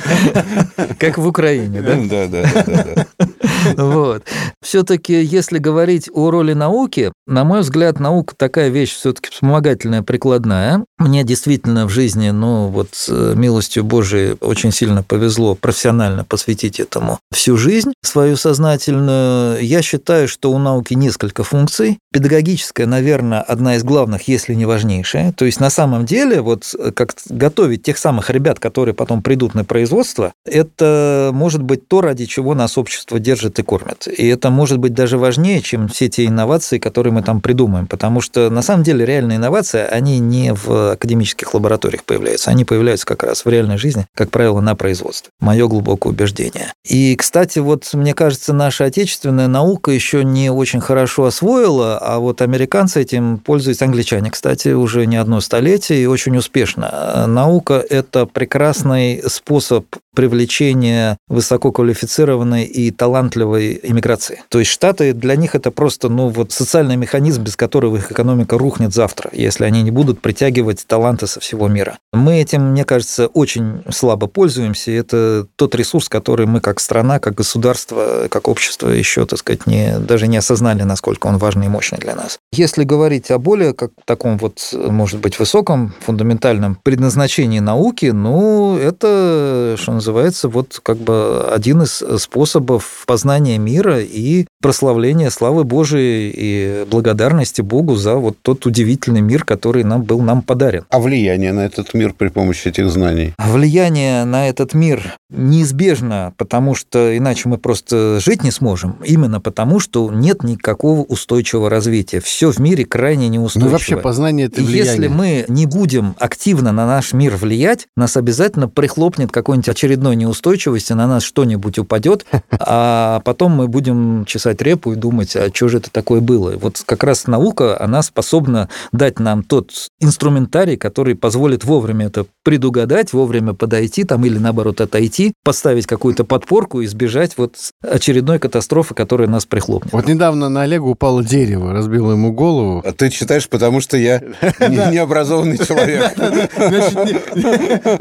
как 0.99 1.17
в 1.17 1.27
Украине, 1.27 1.81
да? 1.81 1.95
Да, 2.01 2.27
да, 2.27 2.63
да, 2.65 2.85
да. 2.95 3.83
Вот. 3.83 4.23
Все-таки, 4.61 5.21
если 5.23 5.57
говорить 5.59 6.09
о 6.13 6.31
роли 6.31 6.53
науки, 6.53 7.11
на 7.27 7.43
мой 7.43 7.61
взгляд, 7.61 7.99
наука 7.99 8.33
такая 8.35 8.69
вещь 8.69 8.93
все-таки 8.95 9.29
вспомогательная, 9.51 10.01
прикладная. 10.01 10.85
Мне 10.97 11.25
действительно 11.25 11.85
в 11.85 11.89
жизни, 11.89 12.29
ну 12.29 12.67
вот 12.67 12.89
э, 13.09 13.33
милостью 13.35 13.83
Божией 13.83 14.37
очень 14.39 14.71
сильно 14.71 15.03
повезло 15.03 15.55
профессионально 15.55 16.23
посвятить 16.23 16.79
этому 16.79 17.19
всю 17.33 17.57
жизнь 17.57 17.91
свою 18.01 18.37
сознательную. 18.37 19.61
Я 19.61 19.81
считаю, 19.81 20.29
что 20.29 20.51
у 20.53 20.57
науки 20.57 20.93
несколько 20.93 21.43
функций. 21.43 21.97
Педагогическая, 22.13 22.87
наверное, 22.87 23.41
одна 23.41 23.75
из 23.75 23.83
главных, 23.83 24.29
если 24.29 24.53
не 24.53 24.65
важнейшая. 24.65 25.33
То 25.33 25.43
есть 25.43 25.59
на 25.59 25.69
самом 25.69 26.05
деле 26.05 26.39
вот 26.41 26.73
как 26.95 27.15
готовить 27.27 27.83
тех 27.83 27.97
самых 27.97 28.29
ребят, 28.29 28.59
которые 28.59 28.95
потом 28.95 29.21
придут 29.21 29.53
на 29.53 29.65
производство, 29.65 30.31
это 30.45 31.31
может 31.33 31.61
быть 31.61 31.89
то, 31.89 31.99
ради 31.99 32.25
чего 32.25 32.53
нас 32.53 32.77
общество 32.77 33.19
держит 33.19 33.59
и 33.59 33.63
кормит. 33.63 34.07
И 34.07 34.27
это 34.27 34.49
может 34.49 34.77
быть 34.77 34.93
даже 34.93 35.17
важнее, 35.17 35.61
чем 35.61 35.89
все 35.89 36.07
те 36.07 36.25
инновации, 36.25 36.77
которые 36.77 37.11
мы 37.11 37.21
там 37.21 37.41
придумаем. 37.41 37.87
Потому 37.87 38.21
что 38.21 38.49
на 38.49 38.61
самом 38.61 38.83
деле 38.83 39.05
реальные 39.05 39.40
инновации, 39.41 39.85
они 39.85 40.19
не 40.19 40.53
в 40.53 40.93
академических 40.93 41.53
лабораториях 41.53 42.03
появляются, 42.03 42.51
они 42.51 42.63
появляются 42.63 43.05
как 43.05 43.23
раз 43.23 43.43
в 43.43 43.49
реальной 43.49 43.77
жизни, 43.77 44.05
как 44.15 44.29
правило, 44.29 44.61
на 44.61 44.75
производстве. 44.75 45.31
Мое 45.39 45.67
глубокое 45.67 46.13
убеждение. 46.13 46.73
И, 46.85 47.15
кстати, 47.15 47.59
вот 47.59 47.89
мне 47.93 48.13
кажется, 48.13 48.53
наша 48.53 48.85
отечественная 48.85 49.47
наука 49.47 49.91
еще 49.91 50.23
не 50.23 50.49
очень 50.49 50.79
хорошо 50.79 51.25
освоила, 51.25 51.97
а 51.97 52.19
вот 52.19 52.41
американцы 52.41 53.01
этим 53.01 53.39
пользуются, 53.39 53.85
англичане, 53.85 54.31
кстати, 54.31 54.69
уже 54.69 55.05
не 55.05 55.17
одно 55.17 55.41
столетие 55.41 56.03
и 56.03 56.05
очень 56.05 56.37
успешно. 56.37 57.25
Наука– 57.27 57.83
это 57.89 58.25
прекрасный 58.25 59.23
способ 59.27 59.85
привлечения 60.15 61.17
высококвалифицированной 61.27 62.63
и 62.63 62.91
талантливой 62.91 63.79
иммиграции. 63.83 64.43
То 64.49 64.59
есть 64.59 64.71
Штаты 64.71 65.13
для 65.13 65.35
них 65.35 65.55
это 65.55 65.71
просто 65.71 66.09
ну, 66.09 66.29
вот 66.29 66.51
социальный 66.51 66.97
механизм, 66.97 67.43
без 67.43 67.55
которого 67.55 67.97
их 67.97 68.11
экономика 68.11 68.57
рухнет 68.57 68.93
завтра, 68.93 69.29
если 69.33 69.65
они 69.65 69.83
не 69.83 69.91
будут 69.91 70.21
притягивать 70.21 70.85
таланты 70.85 71.27
со 71.27 71.39
всего 71.39 71.67
мира. 71.67 71.97
Мы 72.11 72.41
этим, 72.41 72.71
мне 72.71 72.83
кажется, 72.83 73.27
очень 73.27 73.83
слабо 73.89 74.27
пользуемся. 74.27 74.91
Это 74.91 75.47
тот 75.55 75.75
ресурс, 75.75 76.09
который 76.09 76.45
мы 76.45 76.59
как 76.59 76.79
страна, 76.79 77.19
как 77.19 77.35
государство, 77.35 78.27
как 78.29 78.47
общество 78.47 78.89
еще, 78.89 79.25
так 79.25 79.39
сказать, 79.39 79.67
не, 79.67 79.97
даже 79.99 80.27
не 80.27 80.37
осознали, 80.37 80.83
насколько 80.83 81.27
он 81.27 81.37
важный 81.37 81.67
и 81.67 81.69
мощный 81.69 81.99
для 81.99 82.15
нас. 82.15 82.39
Если 82.51 82.83
говорить 82.83 83.31
о 83.31 83.39
более 83.39 83.73
как 83.73 83.91
таком 84.05 84.37
вот, 84.37 84.73
может 84.73 85.19
быть, 85.19 85.39
высоком, 85.39 85.93
фундаментальном 86.01 86.75
предназначении 86.75 87.59
науки, 87.59 88.07
ну, 88.07 88.77
это, 88.77 89.75
что 89.77 90.00
называется, 90.01 90.49
вот 90.49 90.79
как 90.81 90.97
бы 90.97 91.47
один 91.49 91.83
из 91.83 92.03
способов 92.21 93.03
познания 93.05 93.57
мира 93.57 93.99
и 94.01 94.47
прославления 94.61 95.29
славы 95.29 95.63
Божией 95.63 96.31
и 96.35 96.85
благодарности 96.89 97.61
Богу 97.61 97.95
за 97.95 98.15
вот 98.15 98.37
тот 98.41 98.65
удивительный 98.65 99.21
мир, 99.21 99.43
который 99.43 99.83
нам 99.83 100.03
был 100.03 100.21
нам 100.21 100.41
подарен. 100.41 100.85
А 100.89 100.99
влияние 100.99 101.51
на 101.51 101.65
этот 101.65 101.93
мир 101.93 102.13
при 102.17 102.29
помощи 102.29 102.67
этих 102.67 102.89
знаний? 102.89 103.33
Влияние 103.37 104.23
на 104.25 104.47
этот 104.47 104.73
мир 104.73 105.15
неизбежно, 105.29 106.33
потому 106.37 106.75
что 106.75 107.17
иначе 107.17 107.49
мы 107.49 107.57
просто 107.57 108.19
жить 108.19 108.43
не 108.43 108.51
сможем. 108.51 108.97
Именно 109.03 109.39
потому, 109.39 109.79
что 109.79 110.11
нет 110.11 110.43
никакого 110.43 111.01
устойчивого 111.01 111.69
развития. 111.69 112.19
Все 112.19 112.51
в 112.51 112.59
мире 112.59 112.85
крайне 112.85 113.27
Ну, 113.27 113.33
неустойчиво. 113.33 113.71
вообще 113.71 113.97
познание– 113.97 114.45
это 114.47 114.61
И 114.61 114.63
влияние. 114.63 114.91
если 114.93 115.07
мы 115.07 115.45
не 115.47 115.65
будем 115.65 116.15
активно 116.19 116.71
на 116.71 116.85
наш 116.85 117.13
мир 117.13 117.35
влиять, 117.35 117.87
нас 117.95 118.17
обязательно 118.17 118.67
прихлопнет 118.67 119.31
какой-нибудь 119.31 119.69
очередной 119.69 120.15
неустойчивости, 120.15 120.93
на 120.93 121.07
нас 121.07 121.23
что-нибудь 121.23 121.79
упадет, 121.79 122.25
а 122.51 123.21
потом 123.23 123.53
мы 123.53 123.67
будем 123.67 124.25
чесать 124.25 124.50
репу 124.61 124.93
и 124.93 124.95
думать, 124.95 125.35
а 125.35 125.49
что 125.53 125.67
же 125.67 125.77
это 125.77 125.91
такое 125.91 126.19
было. 126.19 126.57
Вот 126.57 126.81
как 126.83 127.03
раз 127.03 127.27
наука, 127.27 127.79
она 127.79 128.01
способна 128.01 128.69
дать 128.91 129.19
нам 129.19 129.43
тот 129.43 129.71
инструментарий, 129.99 130.77
который 130.77 131.13
позволит 131.15 131.63
вовремя 131.63 132.07
это 132.07 132.25
предугадать, 132.43 133.13
вовремя 133.13 133.53
подойти 133.53 134.03
там 134.03 134.25
или 134.25 134.39
наоборот 134.39 134.81
отойти, 134.81 135.33
поставить 135.43 135.85
какую-то 135.85 136.23
подпорку 136.23 136.81
и 136.81 136.85
избежать 136.85 137.37
вот 137.37 137.57
очередной 137.87 138.39
катастрофы, 138.39 138.95
которая 138.95 139.27
нас 139.27 139.45
прихлопнет. 139.45 139.93
Вот 139.93 140.07
недавно 140.07 140.49
на 140.49 140.63
Олега 140.63 140.85
упало 140.85 141.23
дерево, 141.23 141.71
разбило 141.73 142.13
ему 142.13 142.33
голову. 142.33 142.81
А 142.83 142.91
ты 142.93 143.09
читаешь, 143.09 143.47
потому 143.47 143.81
что 143.81 143.97
я 143.97 144.19
не- 144.59 144.91
необразованный 144.93 145.57
человек. 145.59 146.13
Значит, 146.55 146.97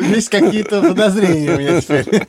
есть 0.08 0.30
какие-то 0.30 0.80
подозрения 0.80 1.54
у 1.54 1.58
меня 1.58 1.80
теперь. 1.82 2.24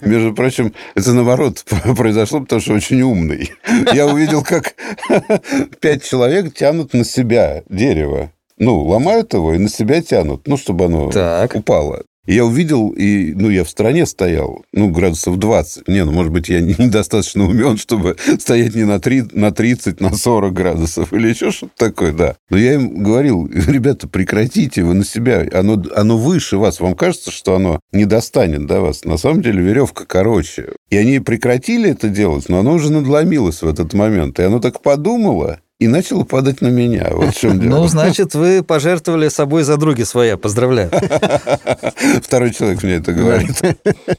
Между 0.00 0.34
прочим, 0.34 0.72
это 0.94 1.12
наоборот 1.12 1.64
произошло, 1.96 2.15
потому 2.44 2.60
что 2.60 2.74
очень 2.74 3.02
умный. 3.02 3.52
Я 3.92 4.06
увидел, 4.06 4.42
как 4.42 4.74
пять 5.80 6.04
человек 6.04 6.54
тянут 6.54 6.94
на 6.94 7.04
себя 7.04 7.62
дерево. 7.68 8.30
Ну, 8.58 8.82
ломают 8.82 9.34
его 9.34 9.52
и 9.52 9.58
на 9.58 9.68
себя 9.68 10.00
тянут, 10.00 10.46
ну, 10.48 10.56
чтобы 10.56 10.86
оно 10.86 11.10
Так. 11.10 11.54
упало. 11.54 12.04
Я 12.26 12.44
увидел, 12.44 12.90
и, 12.90 13.32
ну, 13.34 13.50
я 13.50 13.64
в 13.64 13.70
стране 13.70 14.04
стоял, 14.06 14.64
ну, 14.72 14.90
градусов 14.90 15.38
20. 15.38 15.88
Не, 15.88 16.04
ну, 16.04 16.12
может 16.12 16.32
быть, 16.32 16.48
я 16.48 16.60
недостаточно 16.60 17.44
умен, 17.46 17.76
чтобы 17.76 18.16
стоять 18.38 18.74
не 18.74 18.84
на, 18.84 18.98
3, 18.98 19.24
на 19.32 19.52
30, 19.52 20.00
на 20.00 20.14
40 20.14 20.52
градусов 20.52 21.12
или 21.12 21.28
еще 21.28 21.50
что-то 21.50 21.72
такое, 21.76 22.12
да. 22.12 22.36
Но 22.50 22.58
я 22.58 22.74
им 22.74 23.02
говорил, 23.02 23.46
ребята, 23.66 24.08
прекратите, 24.08 24.82
вы 24.82 24.94
на 24.94 25.04
себя, 25.04 25.46
оно, 25.52 25.82
оно 25.94 26.18
выше 26.18 26.56
вас. 26.56 26.80
Вам 26.80 26.94
кажется, 26.94 27.30
что 27.30 27.54
оно 27.54 27.80
не 27.92 28.04
достанет 28.04 28.66
до 28.66 28.80
вас? 28.80 29.04
На 29.04 29.18
самом 29.18 29.42
деле 29.42 29.62
веревка 29.62 30.04
короче. 30.06 30.70
И 30.90 30.96
они 30.96 31.20
прекратили 31.20 31.90
это 31.90 32.08
делать, 32.08 32.48
но 32.48 32.58
оно 32.60 32.74
уже 32.74 32.90
надломилось 32.90 33.62
в 33.62 33.68
этот 33.68 33.94
момент. 33.94 34.38
И 34.38 34.42
оно 34.42 34.60
так 34.60 34.82
подумало, 34.82 35.60
и 35.78 35.88
начало 35.88 36.24
падать 36.24 36.60
на 36.60 36.68
меня. 36.68 37.08
Вот 37.10 37.34
в 37.34 37.38
чем 37.38 37.60
дело. 37.60 37.80
Ну, 37.80 37.86
значит, 37.86 38.34
вы 38.34 38.62
пожертвовали 38.62 39.28
собой 39.28 39.62
за 39.62 39.76
други 39.76 40.04
своя. 40.04 40.36
Поздравляю. 40.36 40.90
Второй 42.22 42.52
человек 42.52 42.82
мне 42.82 42.94
это 42.94 43.12
говорит. 43.12 43.56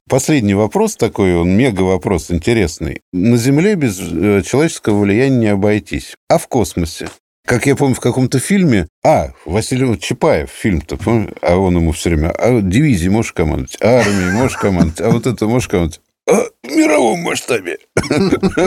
Последний 0.09 0.53
вопрос 0.53 0.95
такой, 0.95 1.35
он 1.35 1.55
мега-вопрос 1.55 2.31
интересный. 2.31 3.01
На 3.11 3.37
Земле 3.37 3.75
без 3.75 3.99
э, 3.99 4.41
человеческого 4.45 4.99
влияния 5.01 5.37
не 5.37 5.47
обойтись. 5.47 6.15
А 6.29 6.37
в 6.37 6.47
космосе? 6.47 7.09
Как 7.45 7.65
я 7.65 7.77
помню, 7.77 7.95
в 7.95 8.01
каком-то 8.01 8.39
фильме... 8.39 8.87
А, 9.05 9.31
Василий 9.45 9.97
Чапаев 9.97 10.49
фильм-то, 10.49 10.97
помню? 10.97 11.33
А 11.41 11.55
он 11.55 11.77
ему 11.77 11.93
все 11.93 12.09
время... 12.09 12.31
А 12.31 12.59
дивизии 12.61 13.07
можешь 13.07 13.31
командовать? 13.31 13.77
А 13.79 13.99
армии 13.99 14.31
можешь 14.33 14.57
командовать? 14.57 14.99
А 14.99 15.09
вот 15.09 15.27
это 15.27 15.47
можешь 15.47 15.69
командовать? 15.69 16.01
А, 16.29 16.43
в 16.63 16.75
мировом 16.75 17.21
масштабе. 17.21 17.77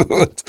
Вот. 0.08 0.44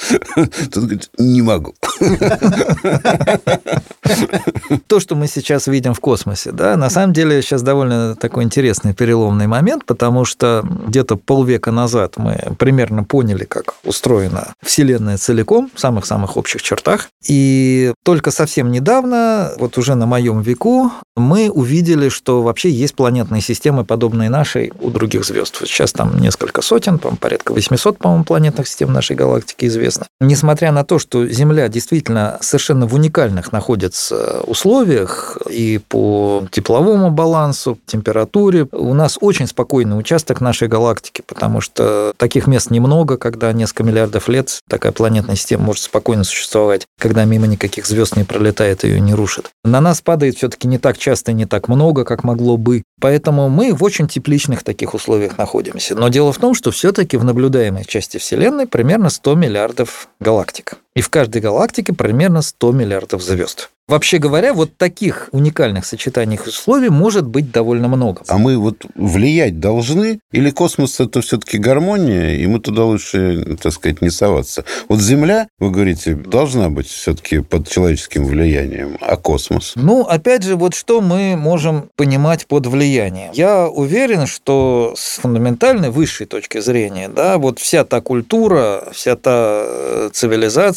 Тут 0.72 0.84
говорит, 0.84 1.10
не 1.18 1.42
могу. 1.42 1.74
То, 4.88 5.00
что 5.00 5.16
мы 5.16 5.28
сейчас 5.28 5.68
видим 5.68 5.94
в 5.94 6.00
космосе, 6.00 6.52
да, 6.52 6.78
на 6.78 6.90
самом 6.90 7.14
деле 7.14 7.42
сейчас 7.42 7.62
довольно 7.62 8.16
такой 8.16 8.44
интересный 8.44 8.94
переломный 8.94 9.48
момент, 9.48 9.86
потому 9.86 10.26
что 10.26 10.66
где-то 10.88 11.16
полвека 11.16 11.72
назад 11.72 12.18
мы 12.18 12.56
примерно 12.58 13.04
поняли, 13.04 13.46
как 13.46 13.76
устроена 13.84 14.54
Вселенная 14.64 15.18
целиком, 15.18 15.70
в 15.74 15.80
самых-самых 15.80 16.38
общих 16.38 16.62
чертах. 16.62 17.10
И 17.28 17.94
только 18.04 18.32
совсем 18.32 18.72
недавно, 18.72 19.54
вот 19.58 19.78
уже 19.78 19.96
на 19.96 20.06
моем 20.06 20.42
веку, 20.42 20.92
мы 21.16 21.50
увидели, 21.50 22.10
что 22.10 22.42
вообще 22.42 22.70
есть 22.70 22.96
планетные 22.96 23.42
системы, 23.42 23.86
подобные 23.86 24.30
нашей, 24.30 24.72
у 24.80 24.90
других 24.90 25.26
звезд. 25.26 25.62
Сейчас 25.66 25.92
там 25.92 26.18
несколько 26.18 26.62
сотен 26.62 27.00
по 27.02 27.16
порядка 27.16 27.54
800, 27.54 27.98
по-моему, 27.98 28.24
планетных 28.24 28.68
систем 28.68 28.94
нашей 28.94 29.16
галактики 29.16 29.66
известно. 29.66 30.06
Несмотря 30.20 30.72
на 30.72 30.84
то, 30.84 31.00
что 31.00 31.28
Земля 31.28 31.68
действительно 31.68 32.38
совершенно 32.42 32.86
в 32.88 32.94
уникальных 32.94 33.52
находится 33.52 34.42
условиях 34.42 35.38
и 35.50 35.80
по 35.90 36.46
тепловому 36.52 37.12
балансу, 37.12 37.78
температуре, 37.86 38.68
у 38.72 38.94
нас 38.94 39.18
очень 39.20 39.48
спокойный 39.48 39.98
участок 39.98 40.42
нашей 40.42 40.68
галактики, 40.68 41.24
потому 41.26 41.62
что 41.62 42.14
таких 42.18 42.48
мест 42.48 42.72
немного, 42.72 43.18
когда 43.18 43.52
несколько 43.52 43.84
миллиардов 43.84 44.30
лет 44.30 44.60
такая 44.70 44.92
планетная 44.92 45.36
система 45.36 45.66
может 45.66 45.84
спокойно 45.84 46.24
существовать, 46.24 46.86
когда 47.00 47.26
мимо 47.26 47.48
никаких 47.48 47.86
звезд 47.86 48.16
не 48.16 48.24
пролетает 48.24 48.84
и 48.84 48.88
ее 48.88 49.00
не 49.00 49.14
рушит. 49.14 49.50
На 49.64 49.82
нас 49.82 50.02
падает 50.02 50.38
все-таки 50.38 50.68
не 50.68 50.78
так 50.78 50.98
часто 50.98 51.32
и 51.32 51.34
не 51.34 51.46
так 51.46 51.68
много, 51.68 52.06
как 52.06 52.24
могло 52.24 52.58
бы. 52.58 52.84
Поэтому 53.00 53.50
мы 53.50 53.74
в 53.74 53.84
очень 53.84 54.08
тепличных 54.08 54.64
таких 54.64 54.94
условиях 54.94 55.38
находимся. 55.38 55.96
Но 55.96 56.10
дело 56.10 56.32
в 56.32 56.38
том, 56.38 56.54
что 56.54 56.72
все-таки 56.92 57.16
в 57.16 57.24
наблюдаемой 57.24 57.86
части 57.86 58.18
Вселенной 58.18 58.68
примерно 58.68 59.10
100 59.10 59.36
миллиардов 59.36 60.10
галактик. 60.20 60.76
И 60.96 61.02
в 61.02 61.10
каждой 61.10 61.42
галактике 61.42 61.94
примерно 61.94 62.42
100 62.42 62.72
миллиардов 62.74 63.24
звезд. 63.24 63.70
Вообще 63.92 64.20
говоря, 64.20 64.54
вот 64.54 64.78
таких 64.78 65.28
уникальных 65.34 65.86
сочетаний 65.86 66.40
условий 66.48 66.88
может 66.88 67.28
быть 67.28 67.52
довольно 67.52 67.90
много. 67.90 68.22
А 68.30 68.38
мы 68.38 68.58
вот 68.58 68.86
влиять 68.96 69.60
должны? 69.60 70.20
Или 70.32 70.50
космос– 70.50 71.00
это 71.02 71.20
все-таки 71.20 71.58
гармония, 71.58 72.36
и 72.36 72.48
мы 72.48 72.60
туда 72.62 72.86
лучше, 72.86 73.58
так 73.62 73.74
сказать, 73.74 74.02
не 74.02 74.10
соваться? 74.10 74.64
Вот 74.88 75.02
Земля, 75.02 75.50
вы 75.60 75.72
говорите, 75.72 76.16
должна 76.16 76.70
быть 76.70 76.88
все-таки 76.88 77.40
под 77.40 77.68
человеческим 77.68 78.24
влиянием, 78.24 78.98
а 79.02 79.18
космос? 79.18 79.74
Ну, 79.76 80.04
опять 80.04 80.44
же, 80.44 80.56
вот 80.56 80.74
что 80.74 81.02
мы 81.02 81.36
можем 81.36 81.90
понимать 81.98 82.48
под 82.48 82.68
влиянием? 82.68 83.32
Я 83.34 83.68
уверен, 83.68 84.26
что 84.26 84.94
с 84.96 85.18
фундаментальной 85.18 85.90
высшей 85.90 86.28
точки 86.28 86.62
зрения, 86.62 87.10
да, 87.10 87.38
вот 87.38 87.60
вся 87.60 87.84
та 87.84 88.00
культура, 88.00 88.88
вся 88.94 89.18
та 89.18 89.64
э, 89.66 90.10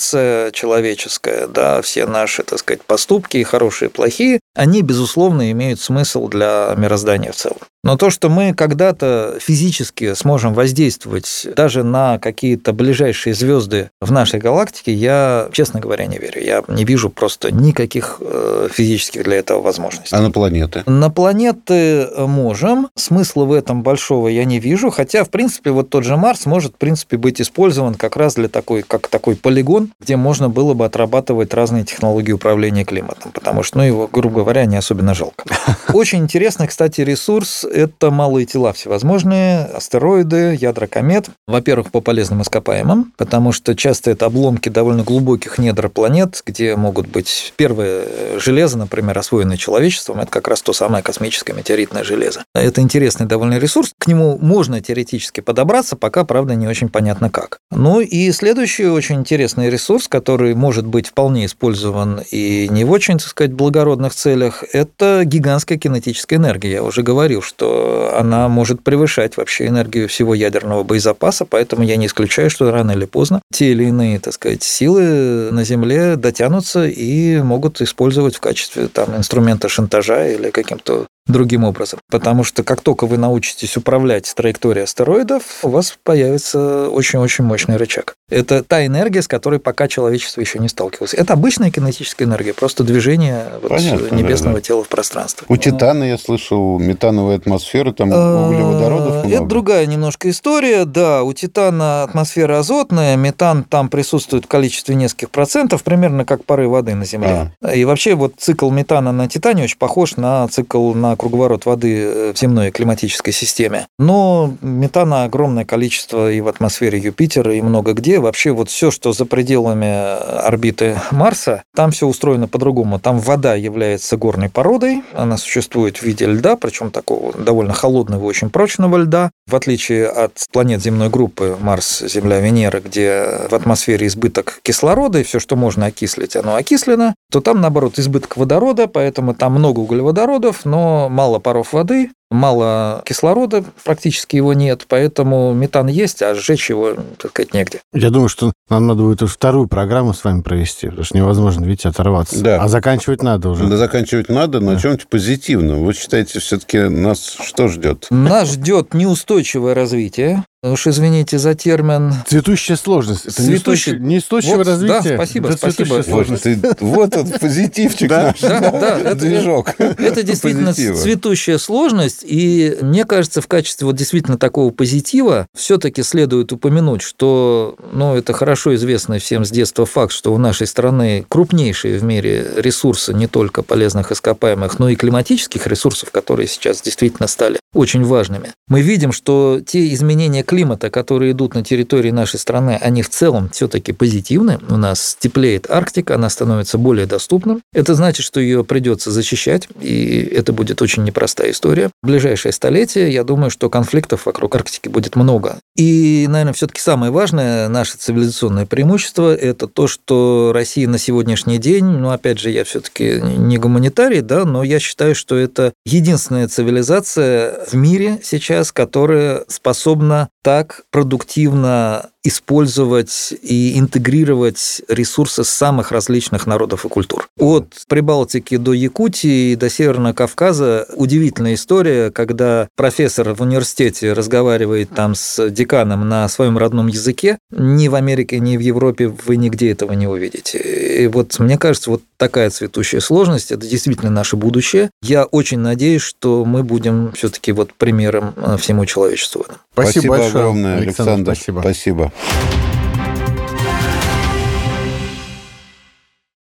цивилизация 0.05 0.51
человеческая, 0.53 1.47
да, 1.47 1.83
все 1.83 2.07
наши, 2.07 2.43
так 2.43 2.59
сказать, 2.59 2.83
поступки, 2.83 3.43
хорошие, 3.43 3.89
и 3.89 3.93
плохие, 3.93 4.41
они, 4.55 4.83
безусловно, 4.83 5.51
имеют 5.51 5.81
смысл 5.81 6.29
для 6.29 6.75
мироздания 6.77 7.33
в 7.33 7.37
целом. 7.37 7.59
Но 7.85 7.99
то, 7.99 8.09
что 8.09 8.31
мы 8.31 8.55
когда-то 8.55 9.37
физически 9.39 10.15
сможем 10.15 10.55
воздействовать 10.55 11.47
даже 11.55 11.83
на 11.83 12.19
какие-то 12.19 12.73
ближайшие 12.73 13.35
звезды 13.35 13.91
в 14.01 14.11
нашей 14.11 14.41
галактике, 14.41 14.95
я, 14.95 15.51
честно 15.53 15.81
говоря, 15.81 16.07
не 16.07 16.17
верю. 16.17 16.43
Я 16.43 16.65
не 16.67 16.85
вижу 16.85 17.11
просто 17.11 17.53
никаких 17.53 18.17
э, 18.21 18.69
физических 18.73 19.25
для 19.25 19.37
этого 19.37 19.61
возможностей. 19.61 20.17
А 20.17 20.23
на 20.23 20.31
планеты? 20.31 20.83
На 20.87 21.11
планеты 21.11 22.09
можем. 22.17 22.89
Смысла 22.97 23.45
в 23.45 23.53
этом 23.53 23.83
большого 23.83 24.29
я 24.29 24.45
не 24.45 24.61
вижу. 24.61 24.89
Хотя, 24.89 25.23
в 25.23 25.29
принципе, 25.29 25.71
вот 25.71 25.91
тот 25.91 26.05
же 26.05 26.17
Марс 26.17 26.47
может, 26.47 26.77
в 26.77 26.79
принципе, 26.79 27.19
быть 27.19 27.39
использован 27.43 27.97
как 27.97 28.17
раз 28.17 28.37
для 28.37 28.49
такой, 28.49 28.81
как 28.81 29.09
такой 29.09 29.37
полигон, 29.37 29.91
где 30.01 30.17
можно 30.17 30.49
было 30.49 30.73
бы 30.73 30.87
отрабатывать 30.87 31.53
разные 31.53 31.85
технологии 31.85 32.33
управления 32.33 32.87
климатом. 32.87 33.31
Потому 33.33 33.63
что, 33.63 33.77
ну, 33.77 33.85
его, 33.85 34.09
грубо 34.11 34.44
говоря, 34.45 34.67
не 34.67 34.77
особенно 34.77 35.15
жалко. 35.15 35.45
Очень 35.93 36.21
интересный, 36.21 36.69
кстати, 36.69 37.01
ресурс 37.01 37.65
это 37.65 38.11
малые 38.11 38.47
тела 38.47 38.73
всевозможные, 38.73 39.65
астероиды, 39.65 40.57
ядра 40.61 40.87
комет. 40.87 41.29
Во-первых, 41.47 41.91
по 41.91 42.01
полезным 42.01 42.43
ископаемым, 42.43 43.13
потому 43.17 43.53
что 43.53 43.75
часто 43.75 44.11
это 44.11 44.27
обломки 44.27 44.69
довольно 44.69 45.03
глубоких 45.03 45.59
недр 45.59 45.89
планет, 45.89 46.43
где 46.47 46.77
могут 46.77 47.07
быть 47.09 47.53
первое 47.57 48.05
железо, 48.39 48.79
например, 48.79 49.19
освоенное 49.19 49.57
человечеством, 49.57 50.21
это 50.21 50.31
как 50.31 50.49
раз 50.49 50.63
то 50.63 50.73
самое 50.73 51.03
космическое 51.03 51.53
метеоритное 51.53 52.05
железо. 52.05 52.45
Это 52.55 52.81
интересный 52.81 53.27
довольно 53.27 53.59
ресурс, 53.59 53.93
к 53.99 54.07
нему 54.07 54.39
можно 54.41 54.81
теоретически 54.81 55.41
подобраться, 55.41 55.97
пока, 55.97 56.25
правда, 56.25 56.55
не 56.55 56.69
очень 56.69 56.89
понятно 56.89 57.31
как. 57.31 57.59
Ну 57.71 58.01
и 58.01 58.31
следующий 58.33 58.87
очень 58.87 59.17
интересный 59.17 59.71
ресурс, 59.71 60.09
который 60.09 60.55
может 60.55 60.87
быть 60.87 61.09
вполне 61.09 61.47
использован 61.47 62.21
и 62.31 62.69
не 62.71 62.85
в 62.85 62.91
очень, 62.91 63.19
так 63.19 63.29
сказать, 63.29 63.53
благородных 63.53 64.15
целях, 64.15 64.34
это 64.73 65.23
гигантская 65.25 65.79
кинетическая 65.79 66.39
энергия. 66.39 66.73
Я 66.73 66.83
уже 66.83 67.03
говорил, 67.03 67.43
что 67.43 68.15
она 68.19 68.49
может 68.49 68.83
превышать 68.83 69.37
вообще 69.37 69.67
энергию 69.67 70.09
всего 70.09 70.35
ядерного 70.35 70.83
боезапаса, 70.83 71.45
поэтому 71.45 71.83
я 71.85 71.97
не 71.97 72.07
исключаю, 72.07 72.51
что 72.51 72.71
рано 72.71 72.93
или 72.93 73.05
поздно 73.05 73.41
те 73.53 73.73
или 73.73 73.85
иные, 73.85 74.19
так 74.19 74.35
сказать, 74.35 74.63
силы 74.63 75.51
на 75.53 75.65
Земле 75.65 76.17
дотянутся 76.17 76.87
и 76.87 77.41
могут 77.43 77.81
использовать 77.81 78.37
в 78.37 78.41
качестве 78.41 78.89
там, 78.89 79.17
инструмента 79.17 79.69
шантажа 79.69 80.29
или 80.29 80.51
каким-то 80.51 81.07
другим 81.27 81.65
образом. 81.65 82.01
Потому 82.11 82.45
что 82.45 82.63
как 82.63 82.81
только 82.81 83.07
вы 83.07 83.17
научитесь 83.17 83.77
управлять 83.77 84.33
траекторией 84.35 84.85
астероидов, 84.85 85.43
у 85.63 85.69
вас 85.69 85.97
появится 86.03 86.89
очень-очень 86.91 87.45
мощный 87.45 87.77
рычаг. 87.77 88.15
Это 88.31 88.63
та 88.63 88.85
энергия, 88.85 89.23
с 89.23 89.29
которой 89.29 89.59
пока 89.59 89.89
человечество 89.89 90.41
еще 90.41 90.59
не 90.59 90.69
сталкивалось. 90.69 91.15
Это 91.15 91.33
обычная 91.33 91.71
кинетическая 91.71 92.27
энергия, 92.27 92.53
просто 92.53 92.85
движение 92.85 93.47
вот 93.63 93.71
Понятно, 93.71 94.15
небесного 94.15 94.57
да, 94.57 94.61
да. 94.61 94.67
тела 94.67 94.85
в 94.85 94.89
пространстве. 94.89 95.47
У 95.49 95.57
Титана, 95.57 96.05
я 96.05 96.19
слышал, 96.19 96.79
метановая 96.79 97.37
атмосфера, 97.37 97.93
там 97.93 98.11
а, 98.13 98.49
углеводородов 98.49 99.25
много. 99.25 99.35
Это 99.35 99.45
другая 99.45 99.87
немножко 99.87 100.29
история. 100.31 100.85
Да, 100.85 101.23
у 101.23 101.33
Титана 101.33 102.05
атмосфера 102.05 102.59
азотная, 102.59 103.17
метан 103.17 103.65
там 103.65 103.89
присутствует 103.89 104.45
в 104.45 104.49
количестве 104.49 104.95
нескольких 104.95 105.31
процентов, 105.31 105.83
примерно 105.83 106.25
как 106.25 106.45
пары 106.45 106.69
воды 106.69 106.95
на 106.95 107.05
Земле. 107.05 107.53
А. 107.63 107.75
И 107.75 107.85
вообще 107.85 108.15
вот 108.15 108.35
цикл 108.39 108.71
метана 108.71 109.13
на 109.13 109.29
Титане 109.29 109.65
очень 109.65 109.79
похож 109.79 110.17
на 110.17 110.49
цикл 110.49 110.93
на 110.95 111.14
круговорот 111.17 111.67
воды 111.67 112.03
э, 112.03 112.33
в 112.33 112.39
земной 112.39 112.71
климатической 112.71 113.33
системе. 113.33 113.87
Но 113.99 114.55
метана 114.61 115.25
огромное 115.25 115.65
количество 115.65 116.31
и 116.31 116.41
в 116.41 116.49
атмосфере 116.49 116.99
Юпитера, 116.99 117.55
и 117.55 117.63
много 117.63 117.93
где. 117.93 118.19
Вообще 118.19 118.53
вот 118.53 118.71
все, 118.71 118.91
что 118.91 119.13
за 119.13 119.25
пределами 119.25 120.47
орбиты 120.47 120.99
Марса, 121.11 121.63
там 121.75 121.91
все 121.91 122.07
устроено 122.07 122.49
по-другому. 122.49 122.99
Там 122.99 123.19
вода 123.19 123.55
является 123.55 124.17
горной 124.17 124.49
породой, 124.49 125.03
она 125.15 125.37
существует 125.37 125.99
в 125.99 126.03
виде 126.03 126.27
льда, 126.27 126.57
причем 126.57 126.91
такого 126.91 127.33
довольно 127.33 127.73
холодного 127.73 128.25
очень 128.25 128.51
прочного 128.51 128.97
льда. 128.97 129.31
В 129.47 129.57
отличие 129.57 130.07
от 130.07 130.47
планет 130.53 130.83
земной 130.83 131.11
группы 131.11 131.57
Марс, 131.61 132.01
Земля, 132.01 132.41
Венера, 132.41 132.81
где 132.81 133.47
в 133.51 133.55
атмосфере 133.55 134.07
избыток 134.07 134.61
кислорода, 134.63 135.21
и 135.21 135.23
все, 135.23 135.39
что 135.41 135.57
можно 135.57 135.87
окислить, 135.87 136.37
оно 136.37 136.57
окислено, 136.57 137.15
то 137.31 137.41
там, 137.41 137.61
наоборот, 137.61 137.99
избыток 137.99 138.37
водорода, 138.37 138.87
поэтому 138.87 139.35
там 139.35 139.55
много 139.55 139.81
углеводородов, 139.81 140.65
но 140.65 141.04
мало 141.09 141.39
паров 141.39 141.73
воды, 141.73 142.11
мало 142.31 143.03
кислорода, 143.07 143.65
практически 143.85 144.37
его 144.37 144.53
нет, 144.53 144.85
поэтому 144.89 145.53
метан 145.55 145.87
есть, 145.87 146.23
а 146.23 146.35
сжечь 146.35 146.69
его, 146.69 146.95
так 147.19 147.31
сказать, 147.31 147.55
негде. 147.55 147.81
Я 147.93 148.11
думаю, 148.11 148.29
что 148.29 148.53
нам 148.69 148.87
надо 148.87 149.03
будет 149.03 149.23
вторую 149.23 149.69
программу 149.69 150.13
с 150.13 150.25
вами 150.25 150.43
провести, 150.43 150.89
потому 150.89 151.05
что 151.05 151.17
невозможно, 151.17 151.65
видите, 151.65 151.89
оторваться. 151.89 152.43
Да. 152.43 152.63
А 152.63 152.69
заканчивать 152.69 153.23
надо 153.23 153.51
уже. 153.51 153.67
Да, 153.67 153.77
заканчивать 153.77 154.29
надо 154.29 154.61
на 154.61 154.75
да. 154.75 154.81
чем-то 154.81 155.07
позитивном. 155.09 155.85
Вы 155.85 155.95
считаете, 155.95 156.41
все-таки 156.41 156.79
нас 156.79 157.37
что 157.41 157.69
ждет? 157.69 158.07
Нас 158.11 158.53
ждет 158.53 158.95
неустойчивое 158.95 159.75
развитие, 159.75 160.45
Уж 160.65 160.87
извините 160.87 161.39
за 161.39 161.55
термин. 161.55 162.15
Цветущая 162.27 162.77
сложность. 162.77 163.27
Это 163.27 163.43
Цветущий... 163.43 163.99
не 163.99 164.17
устойчивое 164.17 164.57
вот, 164.57 164.67
развитие. 164.67 165.03
Да, 165.03 165.15
спасибо, 165.17 165.49
это 165.51 165.59
спасибо. 165.59 166.03
Вот, 166.07 166.41
ты, 166.41 166.59
вот 166.81 167.15
этот 167.15 167.39
позитивчик 167.41 168.09
наш. 168.09 168.41
Да, 168.41 168.71
да, 168.71 168.99
это, 169.05 169.15
движок. 169.15 169.79
Это 169.79 170.23
действительно 170.23 170.73
цветущая 170.73 171.59
сложность. 171.59 172.21
И 172.23 172.79
мне 172.81 173.05
кажется, 173.05 173.43
в 173.43 173.47
качестве 173.47 173.87
вот 173.87 173.97
действительно 173.97 174.39
такого 174.39 174.71
позитива 174.71 175.49
все-таки 175.55 176.03
следует 176.03 176.51
упомянуть, 176.51 177.03
что, 177.03 177.77
ну, 177.93 178.17
это 178.17 178.33
хорошо 178.33 178.75
известный 178.75 179.19
всем 179.19 179.45
с 179.45 179.51
детства 179.51 179.85
факт, 179.85 180.13
что 180.13 180.33
у 180.33 180.39
нашей 180.39 180.67
страны 180.67 181.27
крупнейшие 181.29 181.99
в 181.99 182.05
мире 182.05 182.47
ресурсы 182.57 183.13
не 183.13 183.27
только 183.27 183.63
полезных 183.63 184.13
ископаемых, 184.13 184.79
но 184.79 184.89
и 184.89 184.97
климатических 184.97 185.67
ресурсов, 185.67 186.11
которые 186.11 186.47
сейчас 186.47 186.81
действительно 186.81 187.29
стали 187.29 187.59
очень 187.75 188.05
важными. 188.05 188.55
Мы 188.69 188.81
видим, 188.81 189.13
что 189.13 189.61
те 189.61 189.93
изменения 189.93 190.43
климата, 190.55 190.89
которые 190.89 191.33
идут 191.33 191.57
на 191.57 191.65
территории 191.65 192.13
нашей 192.13 192.39
страны, 192.39 192.79
они 192.81 193.03
в 193.03 193.11
целом 193.11 193.51
все-таки 193.53 193.91
позитивны. 193.93 194.61
У 194.69 194.77
нас 194.77 195.17
теплеет 195.19 195.69
Арктика, 195.69 196.15
она 196.15 196.31
становится 196.31 196.79
более 196.79 197.07
доступным. 197.07 197.61
Это 197.73 197.97
значит, 197.97 198.25
что 198.25 198.39
ее 198.39 198.63
придется 198.63 199.11
защищать, 199.11 199.67
и 199.81 200.21
это 200.21 200.53
будет 200.53 200.81
очень 200.81 201.03
непростая 201.03 201.51
история. 201.51 201.91
В 202.05 202.07
ближайшее 202.07 202.53
столетие, 202.53 203.13
я 203.13 203.25
думаю, 203.25 203.51
что 203.51 203.69
конфликтов 203.69 204.27
вокруг 204.27 204.55
Арктики 204.55 204.89
будет 204.89 205.17
много. 205.17 205.59
И, 205.77 206.27
наверное, 206.29 206.53
все-таки 206.53 206.81
самое 206.81 207.11
важное 207.11 207.67
наше 207.69 207.97
цивилизационное 207.97 208.65
преимущество– 208.65 209.35
это 209.37 209.67
то, 209.67 209.89
что 209.89 210.53
Россия 210.55 210.87
на 210.87 210.99
сегодняшний 210.99 211.59
день, 211.59 211.85
ну, 211.85 212.11
опять 212.11 212.39
же, 212.39 212.51
я 212.51 212.63
все-таки 212.63 213.21
не 213.21 213.59
гуманитарий, 213.59 214.21
да, 214.21 214.45
но 214.45 214.63
я 214.63 214.79
считаю, 214.79 215.17
что 215.17 215.37
это 215.37 215.73
единственная 215.85 216.47
цивилизация 216.47 217.65
в 217.67 217.75
мире 217.75 218.21
сейчас, 218.23 218.71
которая 218.71 219.43
способна 219.49 220.29
так 220.45 220.87
продуктивно 220.91 222.11
использовать 222.25 223.35
и 223.43 223.79
интегрировать 223.79 224.81
ресурсы 224.89 225.45
самых 225.45 225.93
различных 225.93 226.47
народов 226.47 226.87
и 226.87 226.89
культур. 226.89 227.29
От 227.39 227.67
Прибалтики 227.87 228.57
до 228.57 228.73
Якутии 228.73 229.53
и 229.53 229.57
до 229.57 229.69
Северного 229.69 230.15
Кавказа 230.15 230.87
удивительная 230.95 231.55
история, 231.55 232.11
когда 232.11 232.69
профессор 232.77 233.35
в 233.35 233.43
университете 233.43 234.15
разговаривает 234.15 234.91
там 234.91 235.15
с 235.15 235.51
деканом 235.51 236.09
на 236.09 236.27
своем 236.29 236.57
родном 236.57 236.87
языке, 236.87 237.39
ни 237.51 237.89
в 237.89 237.95
Америке, 237.95 238.41
ни 238.41 238.57
в 238.57 238.61
Европе 238.61 239.09
вы 239.09 239.37
нигде 239.37 239.71
этого 239.71 239.93
не 239.93 240.07
увидите. 240.07 240.59
И 240.59 241.07
вот 241.09 241.39
мне 241.39 241.59
кажется, 241.59 241.91
вот 241.91 242.03
такая 242.17 242.49
цветущая 242.49 243.01
сложность, 243.01 243.53
это 243.53 243.67
действительно 243.67 244.11
наше 244.11 244.37
будущее. 244.37 244.91
Я 245.03 245.25
очень 245.25 245.59
надеюсь, 245.59 246.03
что 246.03 246.45
мы 246.47 246.63
будем 246.63 247.13
все-таки 247.13 247.53
вот 247.53 247.75
примером 247.75 248.33
э, 248.37 248.57
всему 248.59 248.87
человечеству. 248.87 249.45
Спасибо, 249.73 249.93
спасибо 249.93 250.17
большое, 250.17 250.31
огромное, 250.31 250.77
Александр. 250.79 251.11
Александр 251.11 251.35
спасибо. 251.35 251.61
спасибо. 251.61 252.13
Bye. 252.15 252.84